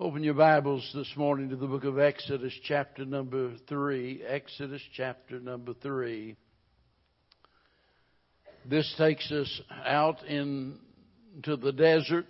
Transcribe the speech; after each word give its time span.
Open 0.00 0.24
your 0.24 0.34
Bibles 0.34 0.90
this 0.94 1.12
morning 1.16 1.50
to 1.50 1.56
the 1.56 1.66
book 1.66 1.84
of 1.84 1.98
Exodus, 1.98 2.52
chapter 2.64 3.04
number 3.04 3.52
3. 3.68 4.22
Exodus, 4.26 4.80
chapter 4.96 5.38
number 5.38 5.74
3. 5.74 6.34
This 8.64 8.92
takes 8.96 9.30
us 9.30 9.60
out 9.84 10.24
into 10.24 11.56
the 11.56 11.72
desert 11.72 12.26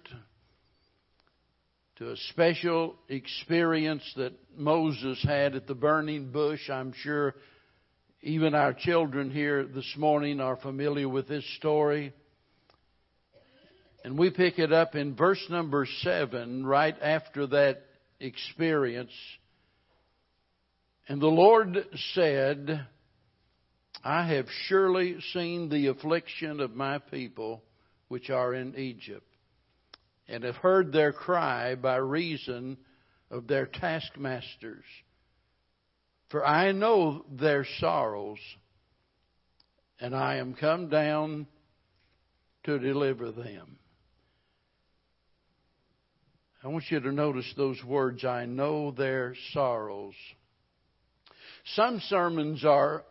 to 1.96 2.10
a 2.10 2.16
special 2.30 2.96
experience 3.08 4.02
that 4.16 4.32
Moses 4.56 5.22
had 5.22 5.54
at 5.54 5.68
the 5.68 5.74
burning 5.74 6.32
bush. 6.32 6.68
I'm 6.68 6.92
sure 6.92 7.36
even 8.22 8.54
our 8.54 8.74
children 8.74 9.30
here 9.30 9.64
this 9.64 9.94
morning 9.96 10.40
are 10.40 10.56
familiar 10.56 11.08
with 11.08 11.28
this 11.28 11.44
story. 11.56 12.12
And 14.04 14.18
we 14.18 14.30
pick 14.30 14.58
it 14.58 14.72
up 14.72 14.94
in 14.96 15.14
verse 15.14 15.44
number 15.48 15.86
seven, 16.02 16.66
right 16.66 16.96
after 17.00 17.46
that 17.48 17.84
experience. 18.18 19.12
And 21.08 21.20
the 21.20 21.28
Lord 21.28 21.86
said, 22.14 22.86
I 24.04 24.26
have 24.26 24.46
surely 24.66 25.20
seen 25.32 25.68
the 25.68 25.86
affliction 25.86 26.60
of 26.60 26.74
my 26.74 26.98
people 26.98 27.62
which 28.08 28.28
are 28.28 28.54
in 28.54 28.76
Egypt, 28.76 29.26
and 30.28 30.44
have 30.44 30.56
heard 30.56 30.92
their 30.92 31.12
cry 31.12 31.76
by 31.76 31.96
reason 31.96 32.78
of 33.30 33.46
their 33.46 33.66
taskmasters. 33.66 34.84
For 36.30 36.44
I 36.44 36.72
know 36.72 37.24
their 37.30 37.64
sorrows, 37.78 38.38
and 40.00 40.14
I 40.14 40.36
am 40.36 40.54
come 40.54 40.88
down 40.88 41.46
to 42.64 42.78
deliver 42.78 43.30
them. 43.30 43.78
I 46.64 46.68
want 46.68 46.84
you 46.90 47.00
to 47.00 47.10
notice 47.10 47.52
those 47.56 47.82
words, 47.82 48.24
I 48.24 48.46
know 48.46 48.92
their 48.92 49.34
sorrows. 49.52 50.14
Some 51.74 52.00
sermons 52.08 52.64
are 52.64 53.02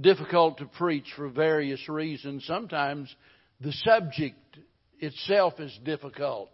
difficult 0.00 0.58
to 0.58 0.66
preach 0.66 1.06
for 1.14 1.28
various 1.28 1.88
reasons. 1.88 2.44
Sometimes 2.46 3.14
the 3.60 3.70
subject 3.72 4.58
itself 4.98 5.60
is 5.60 5.78
difficult. 5.84 6.50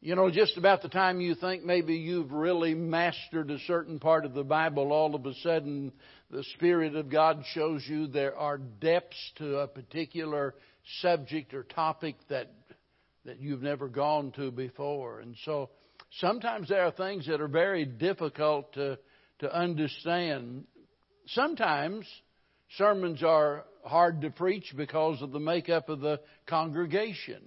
You 0.00 0.16
know, 0.16 0.28
just 0.28 0.56
about 0.56 0.82
the 0.82 0.88
time 0.88 1.20
you 1.20 1.36
think 1.36 1.64
maybe 1.64 1.94
you've 1.94 2.32
really 2.32 2.74
mastered 2.74 3.50
a 3.52 3.58
certain 3.60 4.00
part 4.00 4.24
of 4.24 4.34
the 4.34 4.44
Bible, 4.44 4.92
all 4.92 5.14
of 5.14 5.24
a 5.24 5.34
sudden 5.34 5.92
the 6.32 6.42
Spirit 6.54 6.96
of 6.96 7.10
God 7.10 7.44
shows 7.52 7.84
you 7.86 8.08
there 8.08 8.36
are 8.36 8.58
depths 8.58 9.32
to 9.36 9.58
a 9.58 9.68
particular 9.68 10.54
subject 11.00 11.54
or 11.54 11.62
topic 11.62 12.16
that 12.28 12.50
that 13.28 13.40
you've 13.40 13.62
never 13.62 13.88
gone 13.88 14.32
to 14.32 14.50
before. 14.50 15.20
And 15.20 15.36
so 15.44 15.68
sometimes 16.18 16.70
there 16.70 16.84
are 16.84 16.90
things 16.90 17.26
that 17.26 17.42
are 17.42 17.48
very 17.48 17.84
difficult 17.84 18.72
to, 18.72 18.98
to 19.40 19.54
understand. 19.54 20.64
Sometimes 21.26 22.06
sermons 22.78 23.22
are 23.22 23.66
hard 23.84 24.22
to 24.22 24.30
preach 24.30 24.72
because 24.74 25.20
of 25.20 25.32
the 25.32 25.38
makeup 25.38 25.90
of 25.90 26.00
the 26.00 26.20
congregation. 26.46 27.42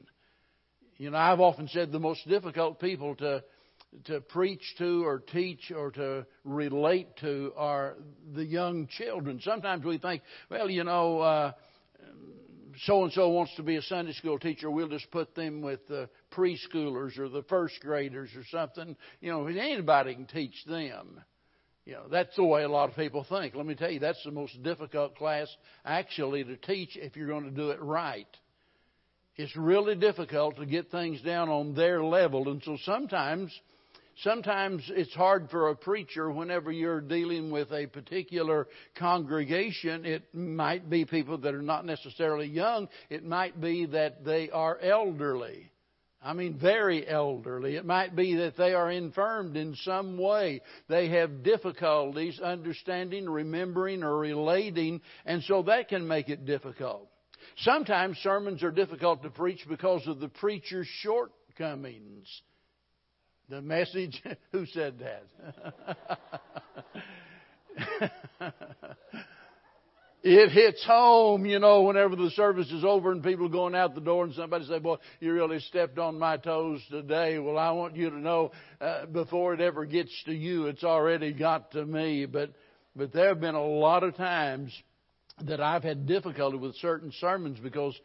You 0.97 1.09
know, 1.09 1.17
I've 1.17 1.39
often 1.39 1.67
said 1.67 1.91
the 1.91 1.99
most 1.99 2.27
difficult 2.27 2.79
people 2.79 3.15
to 3.15 3.43
to 4.05 4.21
preach 4.21 4.63
to 4.77 5.05
or 5.05 5.19
teach 5.19 5.69
or 5.75 5.91
to 5.91 6.25
relate 6.45 7.09
to 7.17 7.51
are 7.57 7.95
the 8.33 8.45
young 8.45 8.87
children. 8.87 9.41
Sometimes 9.43 9.83
we 9.83 9.97
think, 9.97 10.21
well, 10.49 10.69
you 10.69 10.85
know, 10.85 11.19
uh, 11.19 11.51
so 12.85 13.03
and 13.03 13.13
so 13.13 13.29
wants 13.29 13.55
to 13.55 13.63
be 13.63 13.75
a 13.75 13.81
Sunday 13.81 14.13
school 14.13 14.39
teacher, 14.39 14.69
we'll 14.69 14.87
just 14.87 15.09
put 15.11 15.35
them 15.35 15.61
with 15.61 15.87
the 15.87 16.09
preschoolers 16.31 17.17
or 17.17 17.29
the 17.29 17.43
first 17.43 17.79
graders 17.81 18.29
or 18.35 18.43
something. 18.51 18.95
You 19.19 19.31
know, 19.31 19.47
anybody 19.47 20.15
can 20.15 20.25
teach 20.25 20.63
them. 20.65 21.21
You 21.85 21.93
know, 21.93 22.07
that's 22.11 22.35
the 22.35 22.43
way 22.43 22.63
a 22.63 22.69
lot 22.69 22.89
of 22.89 22.95
people 22.95 23.25
think. 23.27 23.55
Let 23.55 23.65
me 23.65 23.75
tell 23.75 23.89
you, 23.89 23.99
that's 23.99 24.23
the 24.23 24.31
most 24.31 24.61
difficult 24.61 25.15
class 25.15 25.47
actually 25.83 26.43
to 26.43 26.55
teach 26.55 26.95
if 26.95 27.15
you're 27.15 27.27
going 27.27 27.45
to 27.45 27.51
do 27.51 27.71
it 27.71 27.81
right. 27.81 28.27
It's 29.35 29.55
really 29.55 29.95
difficult 29.95 30.57
to 30.57 30.65
get 30.65 30.91
things 30.91 31.21
down 31.21 31.49
on 31.49 31.73
their 31.73 32.03
level, 32.03 32.49
and 32.49 32.61
so 32.63 32.77
sometimes 32.83 33.51
Sometimes 34.17 34.83
it's 34.89 35.13
hard 35.13 35.49
for 35.49 35.69
a 35.69 35.75
preacher 35.75 36.29
whenever 36.29 36.71
you're 36.71 37.01
dealing 37.01 37.49
with 37.49 37.71
a 37.71 37.87
particular 37.87 38.67
congregation. 38.95 40.05
It 40.05 40.33
might 40.33 40.89
be 40.89 41.05
people 41.05 41.39
that 41.39 41.55
are 41.55 41.61
not 41.61 41.85
necessarily 41.85 42.47
young. 42.47 42.87
It 43.09 43.23
might 43.25 43.59
be 43.59 43.87
that 43.87 44.23
they 44.23 44.49
are 44.49 44.77
elderly. 44.79 45.71
I 46.23 46.33
mean, 46.33 46.59
very 46.59 47.07
elderly. 47.07 47.75
It 47.75 47.85
might 47.85 48.15
be 48.15 48.35
that 48.35 48.55
they 48.55 48.73
are 48.73 48.91
infirmed 48.91 49.57
in 49.57 49.75
some 49.83 50.19
way. 50.19 50.61
They 50.87 51.09
have 51.09 51.41
difficulties 51.41 52.39
understanding, 52.39 53.27
remembering, 53.27 54.03
or 54.03 54.19
relating, 54.19 55.01
and 55.25 55.41
so 55.43 55.63
that 55.63 55.89
can 55.89 56.07
make 56.07 56.29
it 56.29 56.45
difficult. 56.45 57.09
Sometimes 57.57 58.17
sermons 58.19 58.61
are 58.61 58.71
difficult 58.71 59.23
to 59.23 59.31
preach 59.31 59.65
because 59.67 60.05
of 60.05 60.19
the 60.19 60.29
preacher's 60.29 60.87
shortcomings. 61.01 62.27
The 63.51 63.61
message, 63.61 64.23
who 64.53 64.65
said 64.67 64.95
that? 64.99 65.25
it 70.23 70.51
hits 70.51 70.81
home, 70.85 71.45
you 71.45 71.59
know, 71.59 71.81
whenever 71.81 72.15
the 72.15 72.29
service 72.29 72.71
is 72.71 72.85
over 72.85 73.11
and 73.11 73.21
people 73.21 73.47
are 73.47 73.49
going 73.49 73.75
out 73.75 73.93
the 73.93 73.99
door 73.99 74.23
and 74.23 74.33
somebody 74.35 74.65
say, 74.67 74.79
boy, 74.79 74.95
you 75.19 75.33
really 75.33 75.59
stepped 75.59 75.99
on 75.99 76.17
my 76.17 76.37
toes 76.37 76.79
today. 76.89 77.39
Well, 77.39 77.57
I 77.57 77.71
want 77.71 77.97
you 77.97 78.09
to 78.11 78.17
know, 78.17 78.53
uh, 78.79 79.07
before 79.07 79.53
it 79.53 79.59
ever 79.59 79.83
gets 79.83 80.13
to 80.27 80.33
you, 80.33 80.67
it's 80.67 80.85
already 80.85 81.33
got 81.33 81.71
to 81.71 81.85
me. 81.85 82.25
But, 82.27 82.53
but 82.95 83.11
there 83.11 83.27
have 83.27 83.41
been 83.41 83.55
a 83.55 83.61
lot 83.61 84.03
of 84.03 84.15
times 84.15 84.71
that 85.43 85.59
I've 85.59 85.83
had 85.83 86.05
difficulty 86.05 86.55
with 86.55 86.77
certain 86.77 87.11
sermons 87.19 87.59
because 87.59 87.99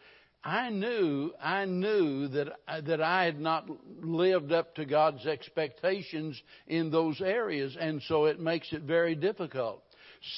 I 0.45 0.71
knew, 0.71 1.33
I 1.41 1.65
knew 1.65 2.29
that, 2.29 2.49
that 2.85 3.01
I 3.01 3.25
had 3.25 3.41
not 3.41 3.69
lived 4.01 4.53
up 4.53 4.77
to 4.77 4.85
God's 4.85 5.27
expectations 5.27 6.41
in 6.69 6.91
those 6.91 7.21
areas, 7.21 7.77
and 7.79 8.01
so 8.03 8.27
it 8.27 8.39
makes 8.39 8.73
it 8.73 8.83
very 8.83 9.15
difficult. 9.17 9.83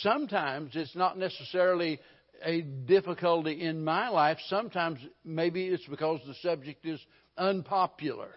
Sometimes 0.01 0.73
it's 0.75 0.97
not 0.97 1.19
necessarily 1.19 2.01
a 2.43 2.63
difficulty 2.63 3.61
in 3.61 3.85
my 3.85 4.09
life. 4.09 4.39
Sometimes 4.49 4.99
maybe 5.25 5.67
it's 5.67 5.87
because 5.87 6.21
the 6.27 6.35
subject 6.43 6.87
is 6.87 7.01
unpopular. 7.37 8.31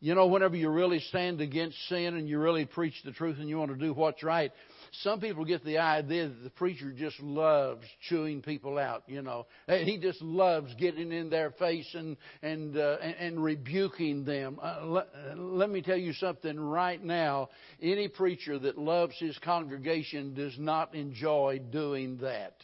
You 0.00 0.14
know, 0.14 0.26
whenever 0.26 0.56
you 0.56 0.68
really 0.68 1.00
stand 1.00 1.40
against 1.40 1.76
sin 1.88 2.16
and 2.16 2.28
you 2.28 2.38
really 2.38 2.66
preach 2.66 2.94
the 3.04 3.12
truth 3.12 3.38
and 3.38 3.48
you 3.48 3.58
want 3.58 3.70
to 3.70 3.78
do 3.78 3.94
what's 3.94 4.22
right, 4.22 4.52
some 5.02 5.20
people 5.20 5.44
get 5.44 5.64
the 5.64 5.78
idea 5.78 6.28
that 6.28 6.42
the 6.42 6.50
preacher 6.50 6.92
just 6.92 7.20
loves 7.20 7.84
chewing 8.08 8.42
people 8.42 8.78
out. 8.78 9.04
You 9.06 9.22
know, 9.22 9.46
he 9.68 9.98
just 10.00 10.20
loves 10.22 10.74
getting 10.74 11.12
in 11.12 11.30
their 11.30 11.50
face 11.52 11.88
and 11.94 12.16
and 12.42 12.76
uh, 12.76 12.96
and, 13.02 13.16
and, 13.16 13.44
rebuking 13.44 14.24
them. 14.24 14.58
Uh, 14.62 14.84
let, 14.84 15.08
let 15.36 15.70
me 15.70 15.82
tell 15.82 15.96
you 15.96 16.12
something 16.14 16.58
right 16.58 17.02
now. 17.02 17.48
Any 17.80 18.08
preacher 18.08 18.58
that 18.58 18.78
loves 18.78 19.14
his 19.18 19.36
congregation 19.38 20.34
does 20.34 20.56
not 20.58 20.94
enjoy 20.94 21.60
doing 21.70 22.18
that. 22.18 22.54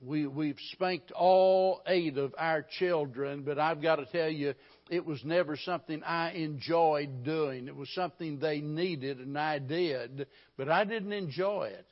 We, 0.00 0.26
we've 0.26 0.58
spanked 0.72 1.12
all 1.12 1.80
eight 1.86 2.18
of 2.18 2.34
our 2.36 2.62
children, 2.78 3.42
but 3.42 3.58
I've 3.58 3.80
got 3.80 3.96
to 3.96 4.06
tell 4.06 4.28
you, 4.28 4.52
it 4.90 5.04
was 5.04 5.24
never 5.24 5.56
something 5.56 6.02
I 6.02 6.32
enjoyed 6.32 7.24
doing. 7.24 7.68
It 7.68 7.76
was 7.76 7.88
something 7.94 8.38
they 8.38 8.60
needed 8.60 9.18
and 9.18 9.38
I 9.38 9.58
did, 9.58 10.26
but 10.56 10.68
I 10.68 10.84
didn't 10.84 11.12
enjoy 11.12 11.70
it. 11.72 11.86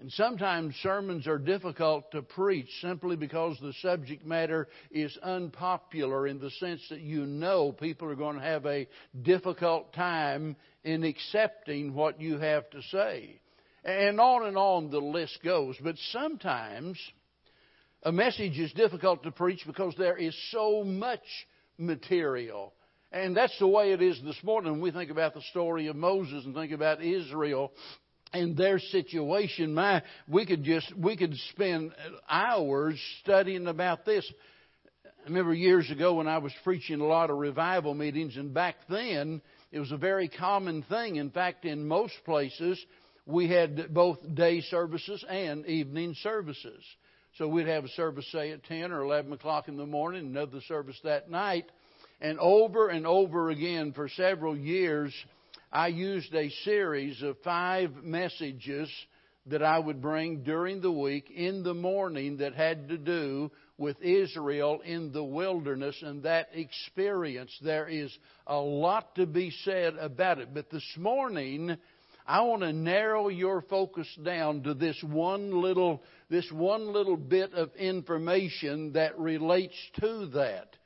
And 0.00 0.12
sometimes 0.12 0.76
sermons 0.76 1.26
are 1.26 1.38
difficult 1.38 2.12
to 2.12 2.22
preach 2.22 2.68
simply 2.80 3.16
because 3.16 3.58
the 3.60 3.72
subject 3.82 4.24
matter 4.24 4.68
is 4.92 5.16
unpopular 5.24 6.28
in 6.28 6.38
the 6.38 6.52
sense 6.52 6.80
that 6.90 7.00
you 7.00 7.26
know 7.26 7.72
people 7.72 8.08
are 8.08 8.14
going 8.14 8.36
to 8.36 8.42
have 8.42 8.64
a 8.64 8.86
difficult 9.22 9.92
time 9.92 10.54
in 10.84 11.02
accepting 11.02 11.94
what 11.94 12.20
you 12.20 12.38
have 12.38 12.70
to 12.70 12.82
say. 12.92 13.40
And 13.84 14.20
on 14.20 14.46
and 14.46 14.56
on 14.56 14.90
the 14.90 15.00
list 15.00 15.40
goes. 15.42 15.74
But 15.82 15.96
sometimes 16.12 16.96
a 18.04 18.12
message 18.12 18.56
is 18.56 18.72
difficult 18.74 19.24
to 19.24 19.32
preach 19.32 19.64
because 19.66 19.94
there 19.98 20.16
is 20.16 20.36
so 20.52 20.84
much 20.84 21.24
material. 21.78 22.74
And 23.10 23.34
that's 23.36 23.58
the 23.58 23.66
way 23.66 23.92
it 23.92 24.02
is 24.02 24.20
this 24.22 24.36
morning 24.42 24.72
when 24.72 24.80
we 24.82 24.90
think 24.90 25.10
about 25.10 25.32
the 25.34 25.42
story 25.50 25.86
of 25.86 25.96
Moses 25.96 26.44
and 26.44 26.54
think 26.54 26.72
about 26.72 27.02
Israel 27.02 27.72
and 28.32 28.56
their 28.56 28.78
situation. 28.78 29.72
My, 29.72 30.02
we 30.28 30.44
could 30.44 30.62
just, 30.62 30.92
we 30.96 31.16
could 31.16 31.34
spend 31.50 31.92
hours 32.28 33.00
studying 33.22 33.66
about 33.66 34.04
this. 34.04 34.30
I 35.06 35.28
remember 35.28 35.54
years 35.54 35.90
ago 35.90 36.14
when 36.14 36.28
I 36.28 36.38
was 36.38 36.52
preaching 36.64 37.00
a 37.00 37.06
lot 37.06 37.30
of 37.30 37.38
revival 37.38 37.94
meetings, 37.94 38.36
and 38.36 38.52
back 38.52 38.76
then 38.90 39.40
it 39.72 39.78
was 39.78 39.92
a 39.92 39.96
very 39.96 40.28
common 40.28 40.82
thing. 40.82 41.16
In 41.16 41.30
fact, 41.30 41.64
in 41.64 41.88
most 41.88 42.14
places, 42.24 42.82
we 43.24 43.48
had 43.48 43.92
both 43.92 44.18
day 44.34 44.60
services 44.62 45.24
and 45.28 45.66
evening 45.66 46.14
services. 46.22 46.82
So 47.38 47.46
we'd 47.46 47.68
have 47.68 47.84
a 47.84 47.88
service, 47.90 48.26
say, 48.32 48.50
at 48.50 48.64
10 48.64 48.90
or 48.90 49.02
11 49.02 49.32
o'clock 49.32 49.68
in 49.68 49.76
the 49.76 49.86
morning, 49.86 50.26
another 50.26 50.60
service 50.66 50.98
that 51.04 51.30
night. 51.30 51.70
And 52.20 52.36
over 52.40 52.88
and 52.88 53.06
over 53.06 53.50
again 53.50 53.92
for 53.92 54.08
several 54.08 54.58
years, 54.58 55.14
I 55.70 55.86
used 55.86 56.34
a 56.34 56.50
series 56.64 57.22
of 57.22 57.38
five 57.44 57.92
messages 58.02 58.90
that 59.46 59.62
I 59.62 59.78
would 59.78 60.02
bring 60.02 60.42
during 60.42 60.80
the 60.80 60.90
week 60.90 61.30
in 61.30 61.62
the 61.62 61.74
morning 61.74 62.38
that 62.38 62.56
had 62.56 62.88
to 62.88 62.98
do 62.98 63.52
with 63.78 64.02
Israel 64.02 64.80
in 64.84 65.12
the 65.12 65.22
wilderness 65.22 65.94
and 66.02 66.24
that 66.24 66.48
experience. 66.54 67.56
There 67.62 67.86
is 67.86 68.10
a 68.48 68.58
lot 68.58 69.14
to 69.14 69.26
be 69.26 69.52
said 69.62 69.94
about 69.94 70.40
it. 70.40 70.52
But 70.52 70.70
this 70.70 70.96
morning, 70.96 71.76
I 72.28 72.42
want 72.42 72.60
to 72.60 72.74
narrow 72.74 73.28
your 73.28 73.62
focus 73.62 74.06
down 74.22 74.62
to 74.64 74.74
this 74.74 75.02
one 75.02 75.62
little, 75.62 76.02
this 76.28 76.46
one 76.52 76.92
little 76.92 77.16
bit 77.16 77.54
of 77.54 77.74
information 77.76 78.92
that 78.92 79.18
relates 79.18 79.74
to 80.00 80.26
that. 80.34 80.76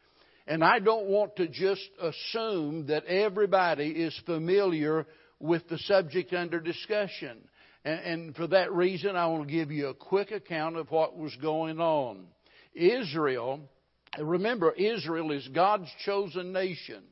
And 0.47 0.62
I 0.62 0.79
don't 0.79 1.06
want 1.06 1.35
to 1.37 1.49
just 1.49 1.89
assume 2.00 2.87
that 2.87 3.06
everybody 3.06 3.89
is 3.89 4.17
familiar 4.25 5.05
with 5.41 5.69
the 5.69 5.79
subject 5.79 6.33
under 6.33 6.61
discussion. 6.61 7.49
And, 7.85 8.00
and, 8.00 8.37
for 8.37 8.47
that 8.47 8.73
reason, 8.73 9.17
I 9.17 9.27
want 9.27 9.49
to 9.49 9.53
give 9.53 9.73
you 9.73 9.89
a 9.89 9.94
quick 9.94 10.31
account 10.31 10.77
of 10.77 10.93
what 10.93 11.19
was 11.19 11.35
going 11.43 11.81
on. 11.81 12.29
Israel, 12.73 13.69
remember, 14.17 14.71
Israel 14.71 15.33
is 15.33 15.49
God's 15.49 15.91
chosen 16.05 16.53
nation. 16.53 17.03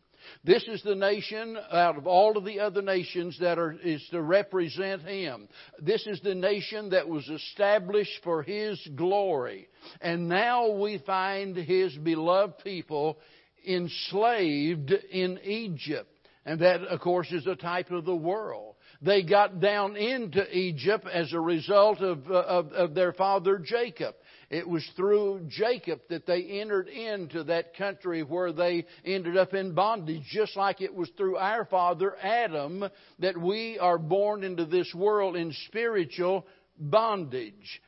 This 0.44 0.67
is 0.69 0.82
the 0.82 0.94
nation 0.94 1.56
out 1.73 1.97
of 1.97 2.06
all 2.06 2.37
of 2.37 2.44
the 2.44 2.61
other 2.61 2.82
nations 2.82 3.38
that 3.41 3.59
are, 3.59 3.73
is 3.73 4.06
to 4.11 4.23
represent 4.23 5.03
Him. 5.03 5.49
This 5.81 6.06
is 6.06 6.21
the 6.21 6.35
nation 6.35 6.91
that 6.91 7.09
was 7.09 7.29
established 7.29 8.23
for 8.23 8.43
His 8.43 8.81
glory. 8.97 9.69
And 10.00 10.29
now 10.29 10.71
we 10.71 10.99
find 10.99 11.56
His 11.56 11.97
beloved 11.97 12.59
people 12.65 13.19
enslaved 13.67 14.91
in 14.91 15.38
Egypt. 15.44 16.09
And 16.47 16.61
that, 16.61 16.82
of 16.82 17.00
course, 17.00 17.31
is 17.32 17.47
a 17.47 17.55
type 17.55 17.91
of 17.91 18.05
the 18.05 18.17
world. 18.17 18.77
They 19.03 19.23
got 19.23 19.61
down 19.61 19.97
into 19.97 20.44
Egypt 20.56 21.06
as 21.11 21.32
a 21.32 21.41
result 21.41 22.00
of, 22.00 22.27
of, 22.31 22.73
of 22.73 22.94
their 22.94 23.12
father 23.12 23.59
Jacob. 23.59 24.15
It 24.50 24.69
was 24.69 24.85
through 24.97 25.47
Jacob 25.49 26.00
that 26.08 26.26
they 26.26 26.43
entered 26.43 26.88
into 26.88 27.44
that 27.44 27.76
country 27.76 28.25
where 28.25 28.52
they 28.52 28.85
ended 29.05 29.37
up 29.37 29.55
in 29.55 29.75
bondage, 29.75 30.25
just 30.25 30.56
like 30.56 30.81
it 30.81 30.93
was 30.93 31.08
through 31.17 31.37
our 31.37 31.64
father 31.64 32.17
Adam 32.20 32.85
that 33.20 33.41
we 33.41 33.79
are 33.79 33.97
born 33.97 34.43
into 34.43 34.64
this 34.64 34.93
world 34.93 35.37
in 35.37 35.52
spiritual 35.69 36.49
bondage. 36.76 37.81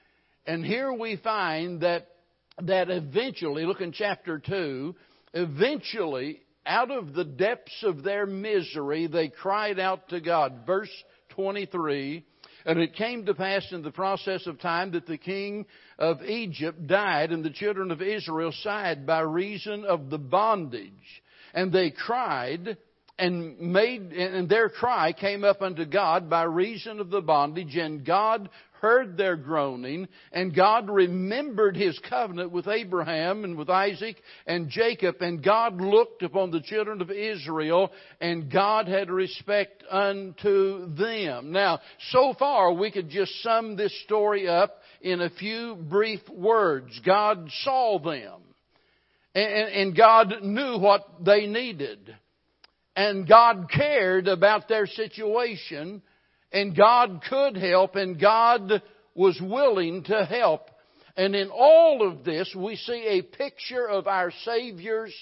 And 0.47 0.65
here 0.65 0.93
we 0.93 1.17
find 1.17 1.81
that, 1.81 2.07
that 2.63 2.91
eventually, 2.91 3.67
look 3.67 3.81
in 3.81 3.91
chapter 3.91 4.39
2, 4.39 4.95
eventually, 5.35 6.43
out 6.65 6.93
of 6.93 7.13
the 7.13 7.25
depths 7.25 7.83
of 7.83 8.05
their 8.05 8.25
misery, 8.25 9.09
they 9.09 9.29
cried 9.29 9.81
out 9.81 10.11
to 10.11 10.21
God. 10.21 10.61
Verse 10.65 10.91
23, 11.31 12.25
and 12.65 12.79
it 12.79 12.95
came 12.95 13.27
to 13.27 13.35
pass 13.35 13.67
in 13.71 13.83
the 13.83 13.91
process 13.91 14.47
of 14.47 14.61
time 14.61 14.93
that 14.93 15.07
the 15.07 15.19
king 15.19 15.67
of 15.99 16.23
Egypt 16.23 16.87
died, 16.87 17.33
and 17.33 17.45
the 17.45 17.51
children 17.51 17.91
of 17.91 18.03
Israel 18.03 18.53
sighed 18.63 19.07
by 19.07 19.21
reason 19.21 19.85
of 19.85 20.11
the 20.11 20.19
bondage. 20.19 21.23
And 21.55 21.73
they 21.73 21.91
cried, 21.91 22.77
and 23.19 23.59
made, 23.59 24.13
and 24.13 24.49
their 24.49 24.69
cry 24.69 25.13
came 25.13 25.45
up 25.45 25.63
unto 25.63 25.85
God 25.85 26.31
by 26.31 26.45
reason 26.45 26.99
of 27.01 27.11
the 27.11 27.21
bondage, 27.21 27.77
and 27.77 28.05
God 28.05 28.49
heard 28.83 29.17
their 29.17 29.37
groaning, 29.37 30.09
and 30.33 30.55
God 30.55 30.91
remembered 30.91 31.77
his 31.77 31.97
covenant 32.11 32.51
with 32.51 32.67
Abraham 32.67 33.45
and 33.45 33.57
with 33.57 33.71
Isaac 33.71 34.17
and 34.45 34.69
Jacob, 34.69 35.17
and 35.21 35.43
God 35.43 35.81
looked 35.81 36.25
upon 36.25 36.51
the 36.51 36.61
children 36.61 37.01
of 37.01 37.11
Israel, 37.11 37.93
and 38.21 38.51
God 38.51 38.89
had 38.89 39.09
respect 39.09 39.85
unto 39.89 40.93
them. 40.97 41.53
Now, 41.53 41.79
so 42.11 42.35
far 42.37 42.73
we 42.73 42.91
could 42.91 43.09
just 43.09 43.33
sum 43.43 43.77
this 43.77 43.97
story 44.03 44.49
up 44.49 44.81
in 45.01 45.21
a 45.21 45.31
few 45.31 45.77
brief 45.77 46.29
words. 46.29 47.01
God 47.07 47.49
saw 47.63 48.01
them. 48.01 48.41
And, 49.35 49.97
God 49.97 50.43
knew 50.43 50.77
what 50.79 51.25
they 51.25 51.47
needed. 51.47 52.15
And 52.95 53.27
God 53.27 53.71
cared 53.73 54.29
about 54.29 54.69
their 54.69 54.87
situation 54.87 56.03
and 56.53 56.77
God 56.77 57.23
could 57.29 57.57
help, 57.57 57.97
and 57.97 58.21
God 58.21 58.83
was 59.15 59.41
willing 59.41 60.05
to 60.05 60.25
help. 60.25 60.71
And 61.17 61.35
in 61.35 61.51
all 61.51 62.07
of 62.07 62.25
this, 62.25 62.55
we 62.57 62.77
see 62.77 63.07
a 63.07 63.23
picture 63.23 63.87
of 63.87 64.07
our 64.07 64.33
Savior's 64.45 65.15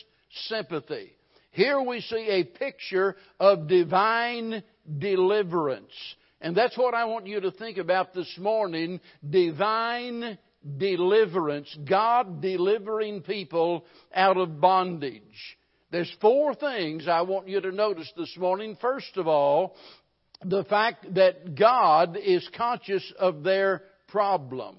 sympathy. 0.46 1.12
Here 1.52 1.80
we 1.80 2.00
see 2.00 2.28
a 2.28 2.44
picture 2.44 3.16
of 3.40 3.66
divine 3.66 4.62
deliverance. 4.98 5.92
And 6.40 6.56
that's 6.56 6.78
what 6.78 6.94
I 6.94 7.04
want 7.04 7.26
you 7.26 7.40
to 7.40 7.50
think 7.50 7.78
about 7.78 8.14
this 8.14 8.32
morning 8.38 9.00
divine 9.28 10.38
deliverance. 10.78 11.76
God 11.88 12.40
delivering 12.40 13.22
people 13.22 13.84
out 14.14 14.36
of 14.36 14.60
bondage. 14.60 15.22
There's 15.90 16.12
four 16.20 16.54
things 16.54 17.08
I 17.08 17.22
want 17.22 17.48
you 17.48 17.60
to 17.60 17.72
notice 17.72 18.10
this 18.16 18.34
morning. 18.38 18.76
First 18.80 19.16
of 19.16 19.26
all, 19.26 19.74
the 20.44 20.64
fact 20.64 21.14
that 21.14 21.54
God 21.54 22.16
is 22.16 22.48
conscious 22.56 23.12
of 23.18 23.42
their 23.42 23.82
problem. 24.08 24.76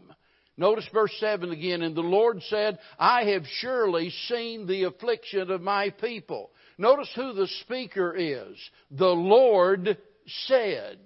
Notice 0.57 0.87
verse 0.93 1.13
7 1.19 1.51
again. 1.51 1.81
And 1.81 1.95
the 1.95 2.01
Lord 2.01 2.41
said, 2.43 2.79
I 2.99 3.23
have 3.31 3.43
surely 3.59 4.11
seen 4.27 4.67
the 4.67 4.83
affliction 4.83 5.49
of 5.49 5.61
my 5.61 5.89
people. 5.89 6.51
Notice 6.77 7.09
who 7.15 7.33
the 7.33 7.47
speaker 7.61 8.15
is. 8.15 8.57
The 8.91 9.05
Lord 9.05 9.97
said. 10.45 10.99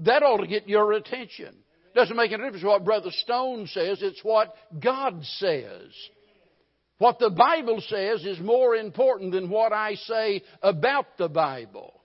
That 0.00 0.22
ought 0.22 0.38
to 0.38 0.46
get 0.46 0.68
your 0.68 0.92
attention. 0.92 1.54
Doesn't 1.94 2.16
make 2.16 2.32
any 2.32 2.42
difference 2.42 2.64
what 2.64 2.84
Brother 2.84 3.10
Stone 3.10 3.68
says, 3.68 3.98
it's 4.02 4.22
what 4.22 4.54
God 4.78 5.24
says. 5.38 5.90
What 6.98 7.18
the 7.18 7.30
Bible 7.30 7.82
says 7.88 8.24
is 8.24 8.38
more 8.38 8.74
important 8.74 9.32
than 9.32 9.50
what 9.50 9.72
I 9.72 9.94
say 9.94 10.42
about 10.62 11.16
the 11.18 11.28
Bible. 11.28 12.00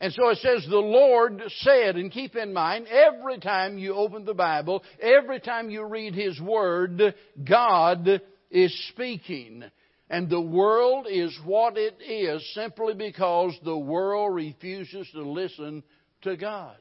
And 0.00 0.12
so 0.12 0.28
it 0.30 0.38
says, 0.38 0.66
the 0.68 0.76
Lord 0.76 1.42
said, 1.60 1.96
and 1.96 2.10
keep 2.10 2.36
in 2.36 2.52
mind, 2.52 2.86
every 2.88 3.38
time 3.38 3.78
you 3.78 3.94
open 3.94 4.24
the 4.24 4.34
Bible, 4.34 4.82
every 5.00 5.40
time 5.40 5.70
you 5.70 5.86
read 5.86 6.14
His 6.14 6.40
Word, 6.40 7.14
God 7.48 8.20
is 8.50 8.88
speaking. 8.88 9.64
And 10.10 10.28
the 10.28 10.40
world 10.40 11.06
is 11.08 11.36
what 11.44 11.76
it 11.76 12.02
is 12.02 12.46
simply 12.54 12.94
because 12.94 13.56
the 13.64 13.78
world 13.78 14.34
refuses 14.34 15.08
to 15.12 15.22
listen 15.22 15.82
to 16.22 16.36
God. 16.36 16.76